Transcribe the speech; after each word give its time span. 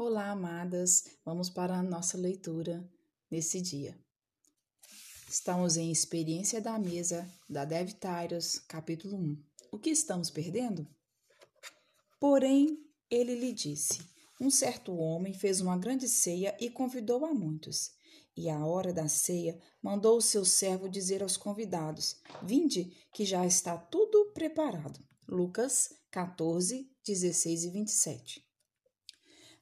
Olá, 0.00 0.30
amadas. 0.30 1.06
Vamos 1.24 1.50
para 1.50 1.76
a 1.76 1.82
nossa 1.82 2.16
leitura 2.16 2.88
nesse 3.28 3.60
dia. 3.60 3.98
Estamos 5.28 5.76
em 5.76 5.90
Experiência 5.90 6.60
da 6.60 6.78
Mesa 6.78 7.28
da 7.50 7.64
Dev 7.64 7.90
Tyros, 7.94 8.60
capítulo 8.60 9.16
1. 9.16 9.44
O 9.72 9.78
que 9.80 9.90
estamos 9.90 10.30
perdendo? 10.30 10.86
Porém, 12.20 12.78
ele 13.10 13.34
lhe 13.34 13.52
disse: 13.52 13.98
Um 14.40 14.52
certo 14.52 14.94
homem 14.94 15.34
fez 15.34 15.60
uma 15.60 15.76
grande 15.76 16.06
ceia 16.06 16.56
e 16.60 16.70
convidou 16.70 17.26
a 17.26 17.34
muitos. 17.34 17.90
E 18.36 18.48
à 18.48 18.64
hora 18.64 18.92
da 18.92 19.08
ceia, 19.08 19.60
mandou 19.82 20.18
o 20.18 20.22
seu 20.22 20.44
servo 20.44 20.88
dizer 20.88 21.24
aos 21.24 21.36
convidados: 21.36 22.20
Vinde, 22.44 22.96
que 23.12 23.24
já 23.24 23.44
está 23.44 23.76
tudo 23.76 24.30
preparado. 24.32 25.04
Lucas 25.26 25.92
14, 26.12 26.88
16 27.04 27.64
e 27.64 27.70
27. 27.70 28.47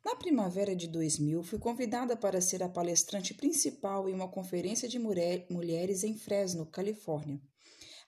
Na 0.07 0.15
primavera 0.15 0.77
de 0.77 0.87
2000, 0.87 1.43
fui 1.43 1.59
convidada 1.59 2.17
para 2.17 2.41
ser 2.41 2.63
a 2.63 2.69
palestrante 2.69 3.35
principal 3.35 4.09
em 4.09 4.15
uma 4.15 4.29
conferência 4.29 4.89
de 4.89 5.01
mulheres 5.01 6.05
em 6.05 6.17
Fresno, 6.17 6.65
Califórnia. 6.65 7.41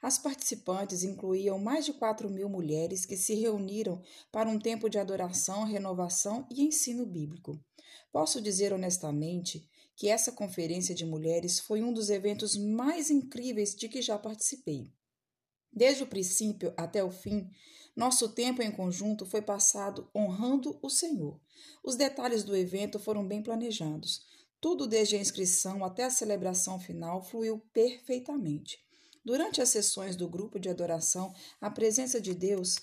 As 0.01 0.17
participantes 0.17 1.03
incluíam 1.03 1.59
mais 1.59 1.85
de 1.85 1.93
4 1.93 2.31
mil 2.31 2.49
mulheres 2.49 3.05
que 3.05 3.17
se 3.17 3.35
reuniram 3.35 4.01
para 4.31 4.49
um 4.49 4.61
tempo 4.61 4.89
de 4.89 4.97
adoração, 4.97 5.65
renovação 5.65 6.47
e 6.53 6.63
ensino 6.63 7.05
bíblico. 7.05 7.59
Posso 8.13 8.41
dizer 8.41 8.73
honestamente 8.73 9.69
que 9.97 10.09
essa 10.09 10.31
conferência 10.31 10.95
de 10.95 11.05
mulheres 11.05 11.59
foi 11.59 11.83
um 11.83 11.93
dos 11.93 12.11
eventos 12.11 12.57
mais 12.57 13.11
incríveis 13.11 13.75
de 13.75 13.89
que 13.89 14.01
já 14.01 14.17
participei. 14.17 14.89
Desde 15.79 16.03
o 16.03 16.09
princípio 16.09 16.75
até 16.77 17.05
o 17.05 17.11
fim, 17.13 17.49
nosso 17.95 18.31
tempo 18.31 18.61
em 18.61 18.69
conjunto 18.73 19.25
foi 19.25 19.41
passado 19.41 20.11
honrando 20.13 20.77
o 20.83 20.91
Senhor. 20.91 21.41
Os 21.85 21.95
detalhes 21.95 22.43
do 22.43 22.57
evento 22.57 22.99
foram 22.99 23.25
bem 23.25 23.45
planejados. 23.45 24.27
Tudo, 24.61 24.89
desde 24.89 25.15
a 25.15 25.21
inscrição 25.21 25.85
até 25.85 26.03
a 26.03 26.11
celebração 26.11 26.81
final, 26.81 27.23
fluiu 27.23 27.61
perfeitamente. 27.73 28.77
Durante 29.25 29.63
as 29.63 29.69
sessões 29.69 30.17
do 30.17 30.29
grupo 30.29 30.59
de 30.59 30.69
adoração, 30.69 31.33
a 31.61 31.71
presença 31.71 32.21
de 32.21 32.35
Deus 32.35 32.81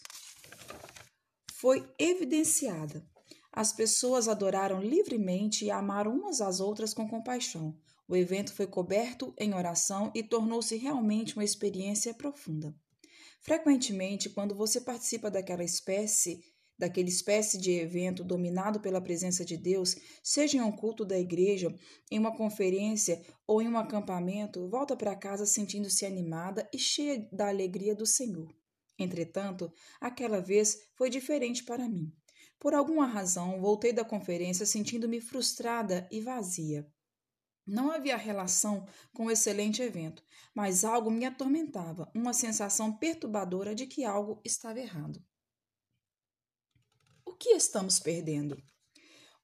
foi 1.51 1.85
evidenciada. 1.99 3.05
As 3.51 3.73
pessoas 3.73 4.29
adoraram 4.29 4.81
livremente 4.81 5.65
e 5.65 5.71
amaram 5.71 6.15
umas 6.15 6.39
às 6.39 6.61
outras 6.61 6.93
com 6.93 7.09
compaixão. 7.09 7.77
O 8.07 8.15
evento 8.15 8.53
foi 8.53 8.67
coberto 8.67 9.33
em 9.37 9.53
oração 9.53 10.13
e 10.15 10.23
tornou-se 10.23 10.77
realmente 10.77 11.35
uma 11.35 11.43
experiência 11.43 12.13
profunda. 12.13 12.73
Frequentemente, 13.45 14.27
quando 14.27 14.55
você 14.55 14.81
participa 14.81 15.29
daquela 15.29 15.63
espécie, 15.63 16.43
daquele 16.79 17.09
espécie 17.09 17.59
de 17.59 17.73
evento 17.73 18.23
dominado 18.23 18.79
pela 18.79 18.99
presença 18.99 19.45
de 19.45 19.55
Deus, 19.55 19.95
seja 20.23 20.57
em 20.57 20.61
um 20.61 20.71
culto 20.71 21.05
da 21.05 21.19
igreja, 21.19 21.71
em 22.09 22.17
uma 22.17 22.35
conferência 22.35 23.21
ou 23.45 23.61
em 23.61 23.67
um 23.67 23.77
acampamento, 23.77 24.67
volta 24.67 24.97
para 24.97 25.15
casa 25.15 25.45
sentindo-se 25.45 26.07
animada 26.07 26.67
e 26.73 26.79
cheia 26.79 27.29
da 27.31 27.49
alegria 27.49 27.93
do 27.93 28.03
Senhor. 28.03 28.51
Entretanto, 28.97 29.71
aquela 30.01 30.41
vez 30.41 30.79
foi 30.95 31.11
diferente 31.11 31.63
para 31.63 31.87
mim. 31.87 32.11
Por 32.59 32.73
alguma 32.73 33.05
razão, 33.05 33.61
voltei 33.61 33.93
da 33.93 34.03
conferência 34.03 34.65
sentindo-me 34.65 35.21
frustrada 35.21 36.07
e 36.11 36.19
vazia. 36.19 36.83
Não 37.65 37.91
havia 37.91 38.15
relação 38.15 38.87
com 39.11 39.25
o 39.25 39.31
excelente 39.31 39.81
evento, 39.81 40.23
mas 40.53 40.83
algo 40.83 41.09
me 41.09 41.25
atormentava, 41.25 42.11
uma 42.13 42.33
sensação 42.33 42.95
perturbadora 42.95 43.73
de 43.73 43.87
que 43.87 44.03
algo 44.03 44.39
estava 44.45 44.79
errado. 44.79 45.19
O 47.25 47.33
que 47.33 47.49
estamos 47.49 47.99
perdendo? 47.99 48.61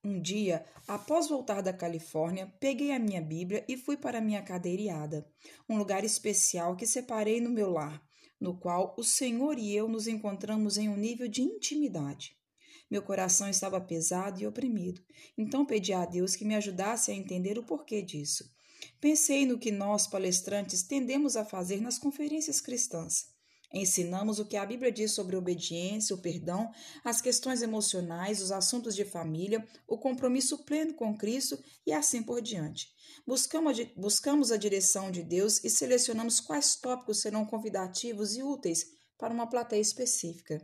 Um 0.04 0.20
dia, 0.20 0.66
após 0.88 1.28
voltar 1.28 1.62
da 1.62 1.74
Califórnia, 1.74 2.52
peguei 2.60 2.92
a 2.92 3.00
minha 3.00 3.22
Bíblia 3.22 3.64
e 3.68 3.78
fui 3.78 3.98
para 3.98 4.22
minha 4.22 4.42
cadeiriada, 4.42 5.28
um 5.70 5.78
lugar 5.78 6.04
especial 6.04 6.76
que 6.76 6.88
separei 6.88 7.40
no 7.40 7.50
meu 7.50 7.70
lar, 7.70 8.02
no 8.40 8.58
qual 8.58 8.96
o 8.98 9.04
Senhor 9.04 9.60
e 9.60 9.76
eu 9.76 9.88
nos 9.88 10.08
encontramos 10.08 10.78
em 10.78 10.90
um 10.90 10.98
nível 10.98 11.28
de 11.28 11.44
intimidade. 11.44 12.36
Meu 12.92 13.02
coração 13.02 13.50
estava 13.50 13.80
pesado 13.80 14.42
e 14.42 14.46
oprimido, 14.46 15.02
então 15.38 15.66
pedi 15.66 15.94
a 15.94 16.06
Deus 16.06 16.36
que 16.36 16.44
me 16.44 16.56
ajudasse 16.56 17.10
a 17.10 17.16
entender 17.16 17.58
o 17.58 17.64
porquê 17.64 18.02
disso. 18.02 18.44
Pensei 19.00 19.46
no 19.46 19.58
que 19.58 19.72
nós, 19.72 20.08
palestrantes, 20.08 20.84
tendemos 20.84 21.38
a 21.38 21.46
fazer 21.46 21.80
nas 21.80 21.98
conferências 21.98 22.60
cristãs. 22.60 23.28
Ensinamos 23.74 24.40
o 24.40 24.46
que 24.46 24.58
a 24.58 24.66
Bíblia 24.66 24.92
diz 24.92 25.14
sobre 25.14 25.38
obediência, 25.38 26.14
o 26.14 26.22
perdão, 26.22 26.70
as 27.06 27.22
questões 27.22 27.62
emocionais, 27.62 28.42
os 28.42 28.52
assuntos 28.52 28.94
de 28.94 29.06
família, 29.06 29.66
o 29.88 29.98
compromisso 29.98 30.66
pleno 30.66 30.94
com 30.94 31.18
Cristo 31.18 31.58
e 31.88 31.94
assim 31.94 32.22
por 32.22 32.42
diante. 32.42 32.90
Buscamos 33.96 34.52
a 34.52 34.58
direção 34.58 35.10
de 35.10 35.24
Deus 35.24 35.64
e 35.64 35.70
selecionamos 35.70 36.42
quais 36.42 36.76
tópicos 36.76 37.22
serão 37.22 37.46
convidativos 37.46 38.36
e 38.36 38.44
úteis 38.44 38.86
para 39.18 39.34
uma 39.34 39.50
plateia 39.50 39.80
específica. 39.80 40.62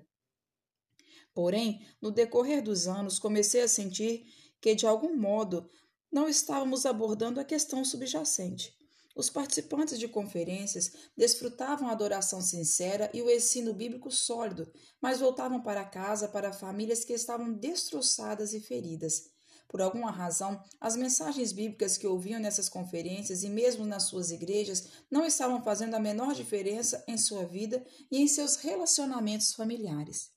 Porém, 1.38 1.86
no 2.02 2.10
decorrer 2.10 2.64
dos 2.64 2.88
anos, 2.88 3.20
comecei 3.20 3.62
a 3.62 3.68
sentir 3.68 4.26
que, 4.60 4.74
de 4.74 4.88
algum 4.88 5.16
modo, 5.16 5.70
não 6.12 6.28
estávamos 6.28 6.84
abordando 6.84 7.40
a 7.40 7.44
questão 7.44 7.86
subjacente. 7.86 8.76
Os 9.16 9.30
participantes 9.30 10.00
de 10.00 10.08
conferências 10.08 10.92
desfrutavam 11.16 11.90
a 11.90 11.92
adoração 11.92 12.42
sincera 12.42 13.08
e 13.14 13.22
o 13.22 13.30
ensino 13.30 13.72
bíblico 13.72 14.10
sólido, 14.10 14.68
mas 15.00 15.20
voltavam 15.20 15.62
para 15.62 15.86
casa 15.86 16.28
para 16.28 16.52
famílias 16.52 17.06
que 17.06 17.14
estavam 17.14 17.54
destroçadas 17.54 18.56
e 18.56 18.60
feridas. 18.60 19.30
Por 19.68 19.80
alguma 19.80 20.10
razão, 20.10 20.60
as 20.82 20.96
mensagens 20.96 21.52
bíblicas 21.52 22.00
que 22.00 22.08
ouviam 22.08 22.40
nessas 22.40 22.68
conferências 22.68 23.44
e 23.44 23.50
mesmo 23.50 23.86
nas 23.86 24.06
suas 24.06 24.32
igrejas 24.32 24.88
não 25.12 25.24
estavam 25.24 25.62
fazendo 25.62 25.94
a 25.94 26.00
menor 26.00 26.34
diferença 26.34 27.04
em 27.08 27.16
sua 27.16 27.46
vida 27.46 27.86
e 28.10 28.18
em 28.18 28.28
seus 28.28 28.56
relacionamentos 28.56 29.54
familiares. 29.54 30.36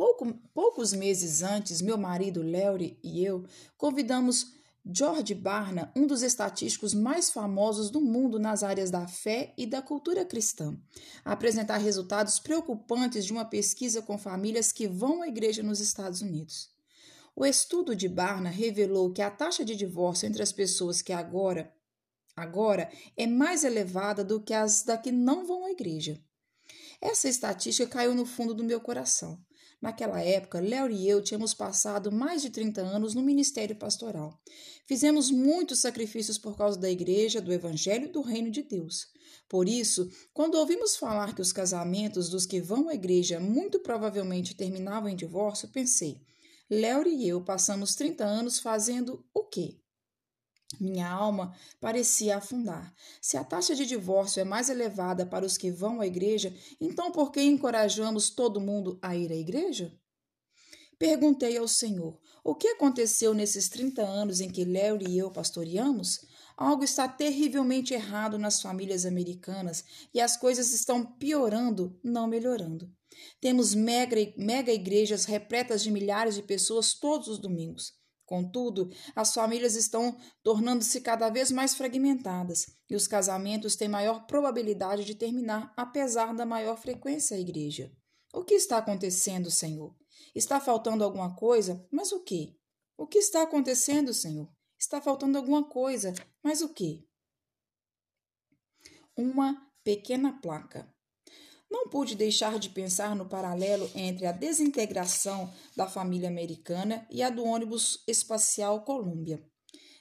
Pouco, 0.00 0.32
poucos 0.54 0.94
meses 0.94 1.42
antes, 1.42 1.82
meu 1.82 1.98
marido 1.98 2.40
Leury 2.40 2.98
e 3.04 3.22
eu 3.22 3.44
convidamos 3.76 4.54
George 4.82 5.34
Barna, 5.34 5.92
um 5.94 6.06
dos 6.06 6.22
estatísticos 6.22 6.94
mais 6.94 7.28
famosos 7.28 7.90
do 7.90 8.00
mundo 8.00 8.38
nas 8.38 8.62
áreas 8.62 8.90
da 8.90 9.06
fé 9.06 9.52
e 9.58 9.66
da 9.66 9.82
cultura 9.82 10.24
cristã, 10.24 10.74
a 11.22 11.32
apresentar 11.32 11.76
resultados 11.76 12.38
preocupantes 12.38 13.26
de 13.26 13.32
uma 13.34 13.44
pesquisa 13.44 14.00
com 14.00 14.16
famílias 14.16 14.72
que 14.72 14.88
vão 14.88 15.20
à 15.20 15.28
igreja 15.28 15.62
nos 15.62 15.80
Estados 15.80 16.22
Unidos. 16.22 16.70
O 17.36 17.44
estudo 17.44 17.94
de 17.94 18.08
Barna 18.08 18.48
revelou 18.48 19.12
que 19.12 19.20
a 19.20 19.30
taxa 19.30 19.66
de 19.66 19.76
divórcio 19.76 20.26
entre 20.26 20.42
as 20.42 20.50
pessoas 20.50 21.02
que 21.02 21.12
agora 21.12 21.70
agora 22.34 22.90
é 23.18 23.26
mais 23.26 23.64
elevada 23.64 24.24
do 24.24 24.40
que 24.40 24.54
as 24.54 24.82
da 24.82 24.96
que 24.96 25.12
não 25.12 25.46
vão 25.46 25.66
à 25.66 25.70
igreja. 25.70 26.18
Essa 27.02 27.28
estatística 27.28 27.86
caiu 27.86 28.14
no 28.14 28.24
fundo 28.24 28.54
do 28.54 28.64
meu 28.64 28.80
coração. 28.80 29.38
Naquela 29.80 30.20
época, 30.20 30.60
Léo 30.60 30.90
e 30.90 31.08
eu 31.08 31.22
tínhamos 31.22 31.54
passado 31.54 32.12
mais 32.12 32.42
de 32.42 32.50
30 32.50 32.82
anos 32.82 33.14
no 33.14 33.22
ministério 33.22 33.74
pastoral. 33.74 34.38
Fizemos 34.86 35.30
muitos 35.30 35.80
sacrifícios 35.80 36.36
por 36.36 36.54
causa 36.54 36.78
da 36.78 36.90
igreja, 36.90 37.40
do 37.40 37.52
evangelho 37.52 38.04
e 38.04 38.12
do 38.12 38.20
reino 38.20 38.50
de 38.50 38.62
Deus. 38.62 39.06
Por 39.48 39.66
isso, 39.66 40.10
quando 40.34 40.56
ouvimos 40.56 40.96
falar 40.96 41.34
que 41.34 41.40
os 41.40 41.52
casamentos 41.52 42.28
dos 42.28 42.44
que 42.44 42.60
vão 42.60 42.90
à 42.90 42.94
igreja 42.94 43.40
muito 43.40 43.80
provavelmente 43.80 44.54
terminavam 44.54 45.08
em 45.08 45.16
divórcio, 45.16 45.68
pensei: 45.68 46.20
Léo 46.68 47.08
e 47.08 47.26
eu 47.26 47.42
passamos 47.42 47.94
30 47.94 48.22
anos 48.24 48.58
fazendo 48.58 49.24
o 49.32 49.44
quê? 49.44 49.78
Minha 50.78 51.10
alma 51.10 51.54
parecia 51.80 52.36
afundar. 52.36 52.94
Se 53.20 53.36
a 53.36 53.44
taxa 53.44 53.74
de 53.74 53.84
divórcio 53.84 54.40
é 54.40 54.44
mais 54.44 54.68
elevada 54.68 55.26
para 55.26 55.44
os 55.44 55.56
que 55.56 55.70
vão 55.70 56.00
à 56.00 56.06
igreja, 56.06 56.54
então 56.80 57.10
por 57.10 57.32
que 57.32 57.42
encorajamos 57.42 58.30
todo 58.30 58.60
mundo 58.60 58.98
a 59.02 59.16
ir 59.16 59.32
à 59.32 59.36
igreja? 59.36 59.92
Perguntei 60.98 61.56
ao 61.56 61.66
Senhor: 61.66 62.18
o 62.44 62.54
que 62.54 62.68
aconteceu 62.68 63.34
nesses 63.34 63.68
30 63.68 64.02
anos 64.02 64.40
em 64.40 64.50
que 64.50 64.64
Léo 64.64 64.98
e 65.02 65.18
eu 65.18 65.30
pastoreamos? 65.30 66.20
Algo 66.56 66.84
está 66.84 67.08
terrivelmente 67.08 67.94
errado 67.94 68.38
nas 68.38 68.60
famílias 68.60 69.06
americanas 69.06 69.82
e 70.12 70.20
as 70.20 70.36
coisas 70.36 70.74
estão 70.74 71.04
piorando, 71.04 71.98
não 72.04 72.26
melhorando. 72.26 72.92
Temos 73.40 73.74
mega, 73.74 74.16
mega 74.36 74.70
igrejas 74.70 75.24
repletas 75.24 75.82
de 75.82 75.90
milhares 75.90 76.34
de 76.34 76.42
pessoas 76.42 76.92
todos 76.92 77.28
os 77.28 77.38
domingos. 77.38 77.99
Contudo, 78.30 78.88
as 79.16 79.34
famílias 79.34 79.74
estão 79.74 80.16
tornando-se 80.40 81.00
cada 81.00 81.28
vez 81.28 81.50
mais 81.50 81.74
fragmentadas 81.74 82.64
e 82.88 82.94
os 82.94 83.08
casamentos 83.08 83.74
têm 83.74 83.88
maior 83.88 84.24
probabilidade 84.24 85.04
de 85.04 85.16
terminar, 85.16 85.74
apesar 85.76 86.32
da 86.32 86.46
maior 86.46 86.76
frequência 86.76 87.36
à 87.36 87.40
igreja. 87.40 87.92
O 88.32 88.44
que 88.44 88.54
está 88.54 88.78
acontecendo, 88.78 89.50
Senhor? 89.50 89.96
Está 90.32 90.60
faltando 90.60 91.02
alguma 91.02 91.34
coisa? 91.34 91.84
Mas 91.90 92.12
o 92.12 92.22
que? 92.22 92.56
O 92.96 93.04
que 93.04 93.18
está 93.18 93.42
acontecendo, 93.42 94.14
Senhor? 94.14 94.48
Está 94.78 95.00
faltando 95.00 95.36
alguma 95.36 95.68
coisa, 95.68 96.14
mas 96.40 96.62
o 96.62 96.72
que? 96.72 97.04
Uma 99.16 99.60
pequena 99.82 100.40
placa. 100.40 100.88
Não 101.70 101.88
pude 101.88 102.14
deixar 102.14 102.58
de 102.58 102.68
pensar 102.68 103.14
no 103.14 103.28
paralelo 103.28 103.88
entre 103.94 104.26
a 104.26 104.32
desintegração 104.32 105.52
da 105.76 105.86
família 105.86 106.28
americana 106.28 107.06
e 107.10 107.22
a 107.22 107.30
do 107.30 107.44
ônibus 107.44 108.02
espacial 108.08 108.84
Columbia. 108.84 109.40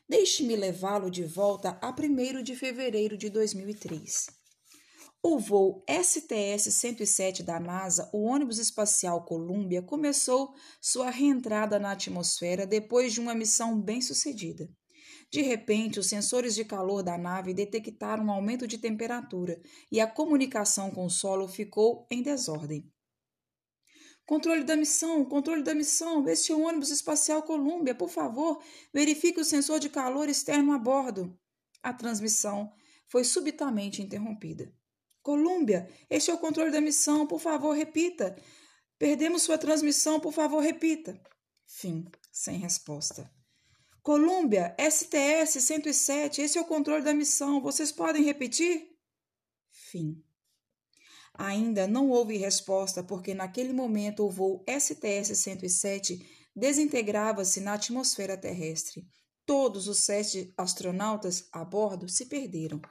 Deixe-me 0.08 0.56
levá-lo 0.56 1.12
de 1.12 1.24
volta 1.24 1.78
a 1.82 1.90
1 1.90 2.42
de 2.42 2.56
fevereiro 2.56 3.16
de 3.16 3.30
2003. 3.30 4.40
O 5.22 5.38
voo 5.38 5.84
STS-107 5.86 7.44
da 7.44 7.60
NASA, 7.60 8.10
o 8.14 8.24
ônibus 8.24 8.58
espacial 8.58 9.26
Columbia, 9.26 9.82
começou 9.82 10.54
sua 10.82 11.10
reentrada 11.10 11.78
na 11.78 11.92
atmosfera 11.92 12.66
depois 12.66 13.14
de 13.14 13.20
uma 13.20 13.36
missão 13.36 13.80
bem-sucedida. 13.80 14.70
De 15.32 15.42
repente, 15.42 16.00
os 16.00 16.08
sensores 16.08 16.56
de 16.56 16.66
calor 16.66 17.04
da 17.04 17.18
nave 17.18 17.54
detectaram 17.54 18.26
um 18.26 18.32
aumento 18.32 18.68
de 18.68 18.80
temperatura 18.80 19.62
e 19.92 20.00
a 20.00 20.08
comunicação 20.08 20.90
com 20.90 21.06
o 21.06 21.10
solo 21.10 21.48
ficou 21.48 22.08
em 22.10 22.24
desordem. 22.24 22.92
Controle 24.26 24.64
da 24.64 24.76
missão, 24.76 25.26
controle 25.26 25.64
da 25.64 25.74
missão, 25.74 26.28
este 26.28 26.52
é 26.52 26.56
o 26.56 26.62
ônibus 26.62 26.92
espacial 26.92 27.42
Columbia, 27.44 27.96
por 27.96 28.10
favor, 28.10 28.62
verifique 28.94 29.40
o 29.40 29.46
sensor 29.46 29.80
de 29.80 29.90
calor 29.90 30.30
externo 30.30 30.72
a 30.72 30.78
bordo. 30.78 31.36
A 31.82 31.94
transmissão 31.94 32.72
foi 33.08 33.24
subitamente 33.24 34.02
interrompida. 34.02 34.72
Columbia, 35.22 35.90
este 36.10 36.32
é 36.32 36.34
o 36.34 36.38
controle 36.38 36.72
da 36.72 36.82
missão, 36.82 37.28
por 37.28 37.40
favor, 37.40 37.72
repita. 37.74 38.36
Perdemos 38.98 39.44
sua 39.44 39.58
transmissão, 39.58 40.20
por 40.20 40.34
favor, 40.34 40.60
repita. 40.60 41.20
Fim, 41.66 42.06
sem 42.32 42.58
resposta. 42.58 43.39
Colômbia, 44.02 44.76
STS 44.80 45.62
107, 45.62 46.42
esse 46.42 46.58
é 46.58 46.62
o 46.62 46.66
controle 46.66 47.04
da 47.04 47.14
missão. 47.14 47.62
Vocês 47.62 47.92
podem 47.92 48.24
repetir? 48.24 48.88
Fim. 49.70 50.24
Ainda 51.34 51.88
não 51.88 52.10
houve 52.10 52.38
resposta 52.38 53.04
porque 53.04 53.34
naquele 53.34 53.74
momento 53.74 54.26
o 54.26 54.30
voo 54.30 54.64
STS 54.68 55.38
107 55.38 56.26
desintegrava-se 56.56 57.60
na 57.60 57.74
atmosfera 57.74 58.38
terrestre. 58.38 59.08
Todos 59.46 59.88
os 59.88 60.00
sete 60.00 60.54
astronautas 60.58 61.48
a 61.52 61.66
bordo 61.66 62.08
se 62.08 62.26
perderam. 62.26 62.82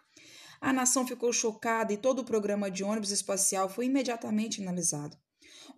A 0.61 0.73
nação 0.73 1.07
ficou 1.07 1.33
chocada 1.33 1.93
e 1.93 1.97
todo 1.97 2.21
o 2.21 2.25
programa 2.25 2.71
de 2.71 2.83
ônibus 2.83 3.11
espacial 3.11 3.69
foi 3.69 3.87
imediatamente 3.87 4.61
analisado. 4.61 5.17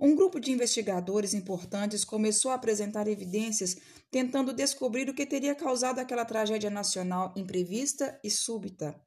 Um 0.02 0.16
grupo 0.16 0.40
de 0.40 0.50
investigadores 0.50 1.34
importantes 1.34 2.06
começou 2.06 2.50
a 2.50 2.54
apresentar 2.54 3.06
evidências 3.06 3.76
tentando 4.10 4.50
descobrir 4.50 5.10
o 5.10 5.14
que 5.14 5.26
teria 5.26 5.54
causado 5.54 5.98
aquela 5.98 6.24
tragédia 6.24 6.70
nacional 6.70 7.34
imprevista 7.36 8.18
e 8.24 8.30
súbita. 8.30 8.98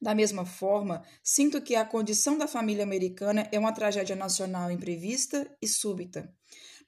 Da 0.00 0.16
mesma 0.16 0.44
forma, 0.44 1.04
sinto 1.22 1.62
que 1.62 1.76
a 1.76 1.84
condição 1.84 2.36
da 2.36 2.48
família 2.48 2.82
americana 2.82 3.48
é 3.52 3.58
uma 3.58 3.72
tragédia 3.72 4.16
nacional 4.16 4.68
imprevista 4.68 5.48
e 5.62 5.68
súbita. 5.68 6.34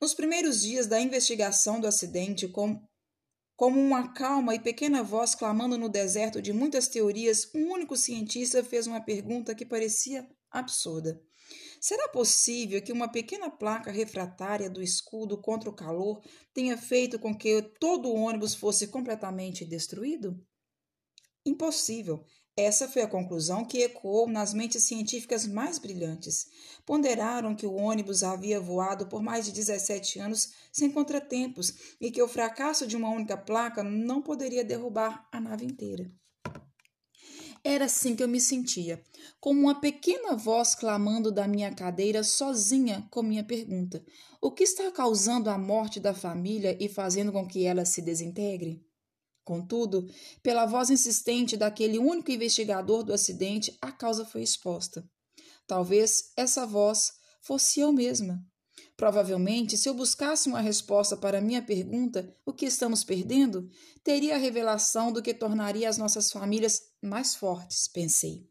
Nos 0.01 0.13
primeiros 0.13 0.61
dias 0.63 0.89
da 0.89 1.01
investigação 1.01 1.79
do 1.79 1.87
acidente, 1.87 2.49
com, 2.49 2.83
como 3.55 3.81
uma 3.81 4.13
calma 4.13 4.53
e 4.53 4.59
pequena 4.59 5.01
voz 5.01 5.37
clamando 5.37 5.79
no 5.79 5.89
deserto 5.89 6.43
de 6.43 6.53
muitas 6.53 6.89
teorias, 6.89 7.49
um 7.55 7.71
único 7.71 7.97
cientista 7.97 8.65
fez 8.65 8.89
uma 8.89 9.01
pergunta 9.01 9.55
que 9.55 9.65
parecia 9.65 10.29
absurda. 10.51 11.23
Será 11.87 12.09
possível 12.09 12.81
que 12.81 12.91
uma 12.91 13.13
pequena 13.13 13.51
placa 13.51 13.93
refratária 13.93 14.71
do 14.71 14.83
escudo 14.83 15.37
contra 15.37 15.69
o 15.69 15.75
calor 15.75 16.23
tenha 16.55 16.79
feito 16.79 17.19
com 17.19 17.37
que 17.37 17.61
todo 17.79 18.09
o 18.09 18.15
ônibus 18.15 18.55
fosse 18.55 18.89
completamente 18.89 19.67
destruído? 19.67 20.43
Impossível. 21.45 22.25
Essa 22.57 22.89
foi 22.89 23.03
a 23.03 23.07
conclusão 23.07 23.67
que 23.67 23.83
ecoou 23.83 24.27
nas 24.27 24.55
mentes 24.55 24.85
científicas 24.85 25.47
mais 25.47 25.79
brilhantes. 25.79 26.47
Ponderaram 26.87 27.55
que 27.55 27.67
o 27.67 27.75
ônibus 27.75 28.23
havia 28.23 28.59
voado 28.59 29.07
por 29.07 29.23
mais 29.23 29.45
de 29.45 29.53
17 29.53 30.19
anos 30.19 30.55
sem 30.73 30.91
contratempos 30.91 31.97
e 32.01 32.11
que 32.11 32.23
o 32.23 32.27
fracasso 32.27 32.87
de 32.87 32.97
uma 32.97 33.11
única 33.11 33.37
placa 33.37 33.83
não 33.83 34.23
poderia 34.23 34.65
derrubar 34.65 35.29
a 35.31 35.39
nave 35.39 35.67
inteira. 35.67 36.11
Era 37.67 37.87
assim 37.87 38.15
que 38.15 38.23
eu 38.23 38.29
me 38.29 38.39
sentia, 38.39 39.03
como 39.41 39.59
uma 39.59 39.81
pequena 39.81 40.37
voz 40.37 40.75
clamando 40.75 41.33
da 41.33 41.49
minha 41.49 41.75
cadeira 41.75 42.23
sozinha 42.23 43.09
com 43.11 43.23
minha 43.23 43.43
pergunta: 43.43 44.05
O 44.39 44.53
que 44.53 44.65
está 44.65 44.93
causando 44.93 45.49
a 45.49 45.57
morte 45.57 45.99
da 45.99 46.13
família 46.13 46.77
e 46.79 46.91
fazendo 46.91 47.33
com 47.33 47.49
que 47.49 47.65
ela 47.65 47.87
se 47.87 48.03
desintegre? 48.03 48.85
Contudo, 49.43 50.07
pela 50.43 50.67
voz 50.67 50.91
insistente 50.91 51.57
daquele 51.57 51.99
único 51.99 52.31
investigador 52.31 53.03
do 53.03 53.15
acidente, 53.15 53.77
a 53.81 53.91
causa 53.91 54.27
foi 54.27 54.43
exposta. 54.43 55.03
Talvez 55.67 56.33
essa 56.37 56.67
voz 56.67 57.13
fosse 57.41 57.81
eu 57.81 57.93
mesma. 57.93 58.45
Provavelmente, 58.97 59.77
se 59.77 59.89
eu 59.89 59.95
buscasse 59.95 60.49
uma 60.49 60.61
resposta 60.61 61.17
para 61.17 61.41
minha 61.41 61.61
pergunta, 61.61 62.33
o 62.47 62.53
que 62.53 62.67
estamos 62.67 63.03
perdendo, 63.03 63.69
teria 64.05 64.37
a 64.37 64.39
revelação 64.39 65.13
do 65.13 65.23
que 65.23 65.35
tornaria 65.35 65.89
as 65.89 65.99
nossas 65.99 66.31
famílias 66.31 66.83
mais 67.03 67.35
fortes, 67.35 67.89
pensei. 67.89 68.47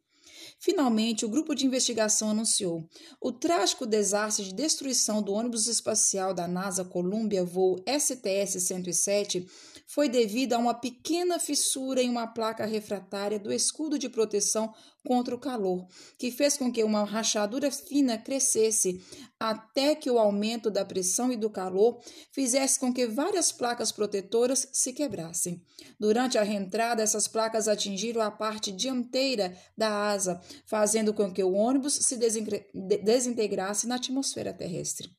Finalmente, 0.60 1.26
o 1.26 1.30
grupo 1.30 1.56
de 1.56 1.66
investigação 1.66 2.30
anunciou: 2.30 2.88
o 3.22 3.32
trágico 3.32 3.86
desastre 3.86 4.46
de 4.46 4.54
destruição 4.54 5.22
do 5.22 5.34
ônibus 5.34 5.68
espacial 5.68 6.34
da 6.34 6.48
NASA 6.48 6.84
Columbia 6.84 7.44
voo 7.44 7.76
STS-107 7.86 9.48
foi 9.94 10.10
devido 10.10 10.54
a 10.54 10.58
uma 10.58 10.74
pequena 10.74 11.38
fissura 11.38 12.02
em 12.02 12.10
uma 12.10 12.26
placa 12.26 12.66
refratária 12.66 13.38
do 13.38 13.54
escudo 13.54 14.00
de 14.00 14.10
proteção 14.10 14.74
contra 15.06 15.36
o 15.36 15.40
calor, 15.40 15.86
que 16.18 16.32
fez 16.32 16.58
com 16.58 16.72
que 16.72 16.84
uma 16.84 17.04
rachadura 17.04 17.70
fina 17.70 18.18
crescesse 18.18 19.00
até 19.40 19.94
que 19.94 20.10
o 20.10 20.18
aumento 20.18 20.72
da 20.72 20.84
pressão 20.84 21.32
e 21.32 21.38
do 21.38 21.48
calor 21.48 22.02
fizesse 22.32 22.80
com 22.80 22.92
que 22.92 23.06
várias 23.06 23.52
placas 23.52 23.92
protetoras 23.92 24.68
se 24.74 24.94
quebrassem. 24.94 25.62
Durante 26.00 26.40
a 26.40 26.44
reentrada, 26.44 27.04
essas 27.04 27.28
placas 27.28 27.68
atingiram 27.68 28.22
a 28.22 28.32
parte 28.32 28.72
dianteira 28.72 29.56
da 29.78 30.10
asa, 30.10 30.42
fazendo 30.66 31.14
com 31.14 31.32
que 31.32 31.44
o 31.44 31.54
ônibus 31.54 31.94
se 31.94 32.18
desintegrasse 32.18 33.86
na 33.86 33.96
atmosfera 33.96 34.52
terrestre. 34.54 35.12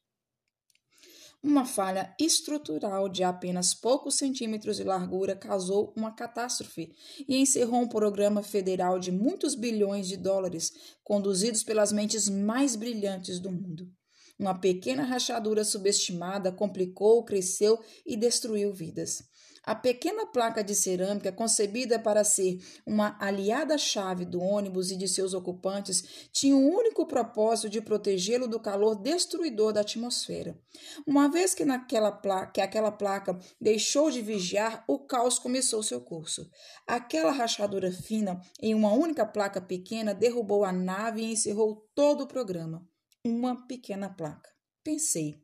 Uma 1.45 1.67
falha 1.67 2.17
estrutural 2.19 3.07
de 3.07 3.23
apenas 3.23 3.75
poucos 3.75 4.15
centímetros 4.15 4.79
de 4.79 4.83
largura 4.83 5.37
causou 5.37 5.93
uma 5.95 6.11
catástrofe 6.11 6.91
e 7.29 7.37
encerrou 7.37 7.83
um 7.83 7.87
programa 7.87 8.43
federal 8.43 8.99
de 8.99 9.13
muitos 9.13 9.55
bilhões 9.55 10.09
de 10.09 10.17
dólares, 10.17 10.73
conduzidos 11.05 11.63
pelas 11.63 11.93
mentes 11.93 12.31
mais 12.31 12.75
brilhantes 12.75 13.39
do 13.39 13.53
mundo. 13.53 13.93
Uma 14.39 14.59
pequena 14.59 15.03
rachadura 15.03 15.65
subestimada 15.65 16.51
complicou, 16.51 17.23
cresceu 17.27 17.79
e 18.07 18.17
destruiu 18.17 18.73
vidas. 18.73 19.23
A 19.67 19.75
pequena 19.75 20.27
placa 20.27 20.63
de 20.63 20.75
cerâmica, 20.75 21.33
concebida 21.33 21.99
para 21.99 22.23
ser 22.23 22.59
uma 22.87 23.17
aliada-chave 23.19 24.27
do 24.27 24.41
ônibus 24.41 24.91
e 24.91 24.97
de 24.97 25.09
seus 25.09 25.33
ocupantes, 25.33 26.29
tinha 26.33 26.55
o 26.55 26.59
um 26.59 26.75
único 26.75 27.07
propósito 27.07 27.71
de 27.71 27.81
protegê-lo 27.81 28.47
do 28.47 28.61
calor 28.61 28.95
destruidor 28.97 29.73
da 29.73 29.81
atmosfera. 29.81 30.59
Uma 31.07 31.31
vez 31.31 31.55
que, 31.55 31.65
naquela 31.65 32.13
placa, 32.13 32.53
que 32.53 32.61
aquela 32.61 32.93
placa 32.93 33.39
deixou 33.59 34.11
de 34.11 34.21
vigiar, 34.21 34.85
o 34.87 34.99
caos 34.99 35.39
começou 35.39 35.83
seu 35.83 36.01
curso. 36.01 36.47
Aquela 36.87 37.33
rachadura 37.33 37.91
fina 37.91 38.39
em 38.61 38.75
uma 38.75 38.93
única 38.93 39.25
placa 39.25 39.61
pequena 39.61 40.15
derrubou 40.15 40.65
a 40.65 40.73
nave 40.73 41.23
e 41.23 41.33
encerrou 41.33 41.89
todo 41.95 42.25
o 42.25 42.29
programa. 42.29 42.87
Uma 43.25 43.67
pequena 43.67 44.11
placa. 44.11 44.51
Pensei. 44.83 45.43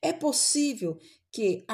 É 0.00 0.12
possível 0.12 0.96
que, 1.32 1.64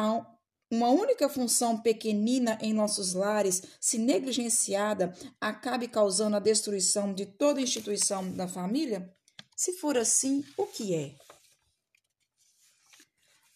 uma 0.71 0.89
única 0.89 1.29
função 1.29 1.81
pequenina 1.81 2.59
em 2.61 2.73
nossos 2.73 3.15
lares, 3.15 3.63
se 3.81 3.99
negligenciada, 3.99 5.15
acabe 5.41 5.87
causando 5.89 6.37
a 6.37 6.41
destruição 6.41 7.15
de 7.15 7.27
toda 7.27 7.61
a 7.61 7.63
instituição 7.63 8.31
da 8.33 8.49
família? 8.49 9.15
Se 9.57 9.73
for 9.75 9.97
assim, 9.97 10.45
o 10.57 10.67
que 10.67 10.95
é? 10.95 11.15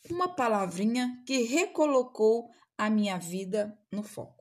Uma 0.08 0.28
palavrinha 0.28 1.22
que 1.26 1.42
recolocou 1.42 2.48
a 2.76 2.88
minha 2.88 3.18
vida 3.18 3.76
no 3.92 4.02
foco. 4.02 4.40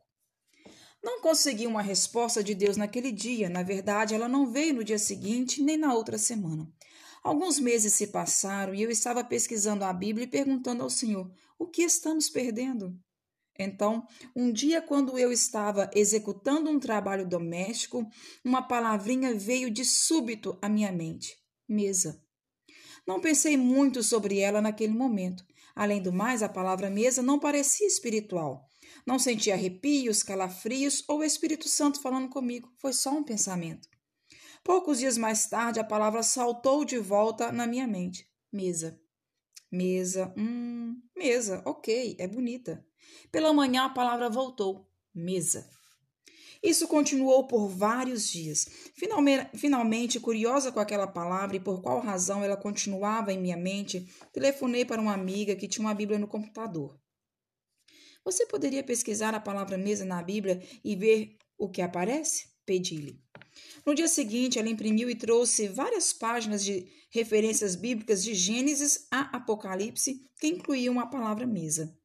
Não 1.04 1.22
consegui 1.22 1.66
uma 1.66 1.82
resposta 1.82 2.44
de 2.44 2.54
Deus 2.54 2.76
naquele 2.76 3.12
dia, 3.12 3.50
na 3.50 3.64
verdade, 3.64 4.14
ela 4.14 4.28
não 4.28 4.52
veio 4.52 4.74
no 4.74 4.84
dia 4.84 5.00
seguinte 5.00 5.62
nem 5.62 5.78
na 5.78 5.94
outra 5.94 6.18
semana. 6.18 6.70
Alguns 7.24 7.60
meses 7.60 7.94
se 7.94 8.08
passaram 8.08 8.74
e 8.74 8.82
eu 8.82 8.90
estava 8.90 9.24
pesquisando 9.24 9.84
a 9.84 9.94
Bíblia 9.94 10.26
e 10.26 10.30
perguntando 10.30 10.84
ao 10.84 10.90
Senhor: 10.90 11.32
o 11.58 11.68
que 11.68 11.82
estamos 11.82 12.30
perdendo? 12.30 12.98
Então, 13.58 14.08
um 14.34 14.54
dia, 14.54 14.82
quando 14.82 15.20
eu 15.20 15.34
estava 15.34 15.92
executando 15.94 16.70
um 16.70 16.80
trabalho 16.80 17.28
doméstico, 17.28 18.08
uma 18.44 18.62
palavrinha 18.62 19.36
veio 19.36 19.70
de 19.70 19.84
súbito 19.84 20.58
à 20.62 20.70
minha 20.70 20.92
mente: 20.92 21.38
mesa. 21.68 22.24
Não 23.06 23.20
pensei 23.20 23.58
muito 23.58 24.02
sobre 24.02 24.40
ela 24.40 24.62
naquele 24.62 24.94
momento. 24.94 25.44
Além 25.76 26.02
do 26.02 26.14
mais, 26.14 26.42
a 26.42 26.48
palavra 26.48 26.90
mesa 26.90 27.22
não 27.22 27.40
parecia 27.40 27.88
espiritual. 27.88 28.66
Não 29.06 29.20
senti 29.20 29.52
arrepios, 29.52 30.24
calafrios 30.24 31.04
ou 31.08 31.20
o 31.20 31.24
Espírito 31.24 31.68
Santo 31.68 32.02
falando 32.02 32.30
comigo. 32.30 32.72
Foi 32.78 32.94
só 32.94 33.12
um 33.12 33.24
pensamento. 33.24 33.88
Poucos 34.64 35.00
dias 35.00 35.18
mais 35.18 35.48
tarde, 35.48 35.80
a 35.80 35.84
palavra 35.84 36.22
saltou 36.22 36.84
de 36.84 36.98
volta 36.98 37.52
na 37.52 37.66
minha 37.66 37.88
mente: 37.88 38.30
mesa. 38.52 39.00
Mesa, 39.72 40.34
hum, 40.36 41.00
mesa, 41.16 41.62
ok, 41.66 42.16
é 42.20 42.28
bonita. 42.28 42.84
Pela 43.32 43.54
manhã 43.54 43.86
a 43.86 43.90
palavra 43.90 44.30
voltou: 44.30 44.88
mesa. 45.14 45.70
Isso 46.62 46.88
continuou 46.88 47.48
por 47.48 47.70
vários 47.70 48.28
dias. 48.28 48.66
Finalmente, 48.96 49.58
finalmente, 49.58 50.20
curiosa 50.20 50.72
com 50.72 50.80
aquela 50.80 51.08
palavra 51.08 51.56
e 51.56 51.60
por 51.60 51.82
qual 51.82 52.02
razão 52.02 52.44
ela 52.44 52.58
continuava 52.58 53.32
em 53.32 53.40
minha 53.40 53.56
mente, 53.56 54.06
telefonei 54.34 54.84
para 54.84 55.02
uma 55.02 55.14
amiga 55.14 55.56
que 55.56 55.70
tinha 55.70 55.86
uma 55.86 55.94
Bíblia 55.94 56.20
no 56.20 56.28
computador. 56.28 57.00
Você 58.26 58.46
poderia 58.46 58.84
pesquisar 58.84 59.34
a 59.34 59.40
palavra 59.40 59.78
mesa 59.78 60.04
na 60.04 60.22
Bíblia 60.22 60.62
e 60.84 60.96
ver 60.96 61.38
o 61.58 61.70
que 61.70 61.82
aparece? 61.82 62.50
Pedi-lhe. 62.66 63.29
No 63.86 63.96
dia 63.96 64.08
seguinte, 64.08 64.60
ela 64.60 64.70
imprimiu 64.70 65.10
e 65.10 65.16
trouxe 65.16 65.68
várias 65.68 66.14
páginas 66.14 66.64
de 66.64 66.88
referências 67.10 67.76
bíblicas 67.76 68.24
de 68.24 68.34
Gênesis 68.34 69.08
a 69.10 69.38
Apocalipse 69.38 70.26
que 70.40 70.48
incluíam 70.48 71.00
a 71.00 71.08
palavra 71.08 71.48
mesa. 71.48 71.96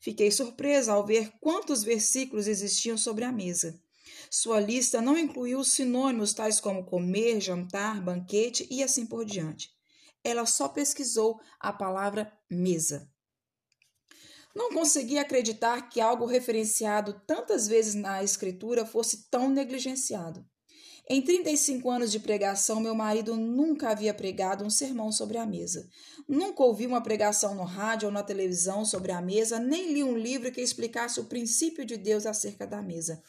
Fiquei 0.00 0.30
surpresa 0.30 0.92
ao 0.92 1.04
ver 1.04 1.32
quantos 1.40 1.82
versículos 1.82 2.46
existiam 2.46 2.96
sobre 2.96 3.24
a 3.24 3.32
mesa. 3.32 3.78
Sua 4.30 4.60
lista 4.60 5.00
não 5.00 5.18
incluiu 5.18 5.62
sinônimos 5.62 6.32
tais 6.32 6.60
como 6.60 6.84
comer, 6.84 7.40
jantar, 7.40 8.00
banquete 8.02 8.66
e 8.70 8.82
assim 8.82 9.06
por 9.06 9.24
diante. 9.24 9.70
Ela 10.24 10.46
só 10.46 10.68
pesquisou 10.68 11.40
a 11.60 11.72
palavra 11.72 12.32
mesa. 12.50 13.08
Não 14.54 14.72
conseguia 14.72 15.20
acreditar 15.20 15.88
que 15.90 16.00
algo 16.00 16.24
referenciado 16.24 17.20
tantas 17.26 17.68
vezes 17.68 17.94
na 17.94 18.24
Escritura 18.24 18.86
fosse 18.86 19.28
tão 19.28 19.50
negligenciado. 19.50 20.44
Em 21.08 21.22
35 21.22 21.88
anos 21.88 22.10
de 22.10 22.18
pregação, 22.18 22.80
meu 22.80 22.92
marido 22.92 23.36
nunca 23.36 23.90
havia 23.90 24.12
pregado 24.12 24.64
um 24.64 24.70
sermão 24.70 25.12
sobre 25.12 25.38
a 25.38 25.46
mesa. 25.46 25.88
Nunca 26.28 26.64
ouvi 26.64 26.84
uma 26.84 27.00
pregação 27.00 27.54
no 27.54 27.62
rádio 27.62 28.06
ou 28.06 28.12
na 28.12 28.24
televisão 28.24 28.84
sobre 28.84 29.12
a 29.12 29.22
mesa, 29.22 29.60
nem 29.60 29.92
li 29.92 30.02
um 30.02 30.18
livro 30.18 30.50
que 30.50 30.60
explicasse 30.60 31.20
o 31.20 31.26
princípio 31.26 31.84
de 31.84 31.96
Deus 31.96 32.26
acerca 32.26 32.66
da 32.66 32.82
mesa. 32.82 33.22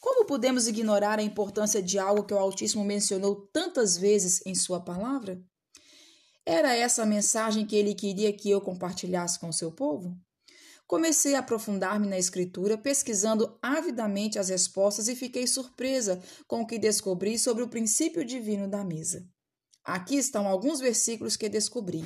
Como 0.00 0.26
podemos 0.26 0.66
ignorar 0.66 1.20
a 1.20 1.22
importância 1.22 1.80
de 1.80 2.00
algo 2.00 2.24
que 2.24 2.34
o 2.34 2.38
Altíssimo 2.38 2.84
mencionou 2.84 3.48
tantas 3.52 3.96
vezes 3.96 4.44
em 4.44 4.54
Sua 4.54 4.80
palavra? 4.80 5.40
Era 6.44 6.74
essa 6.74 7.04
a 7.04 7.06
mensagem 7.06 7.64
que 7.64 7.76
ele 7.76 7.94
queria 7.94 8.32
que 8.32 8.50
eu 8.50 8.60
compartilhasse 8.60 9.38
com 9.38 9.48
o 9.48 9.52
seu 9.52 9.70
povo? 9.70 10.14
Comecei 10.86 11.34
a 11.34 11.38
aprofundar-me 11.38 12.06
na 12.06 12.18
escritura, 12.18 12.76
pesquisando 12.76 13.58
avidamente 13.62 14.38
as 14.38 14.48
respostas 14.48 15.08
e 15.08 15.16
fiquei 15.16 15.46
surpresa 15.46 16.22
com 16.46 16.60
o 16.60 16.66
que 16.66 16.78
descobri 16.78 17.38
sobre 17.38 17.62
o 17.62 17.68
princípio 17.68 18.24
divino 18.24 18.68
da 18.68 18.84
mesa. 18.84 19.26
Aqui 19.82 20.16
estão 20.16 20.46
alguns 20.46 20.80
versículos 20.80 21.36
que 21.36 21.48
descobri. 21.48 22.04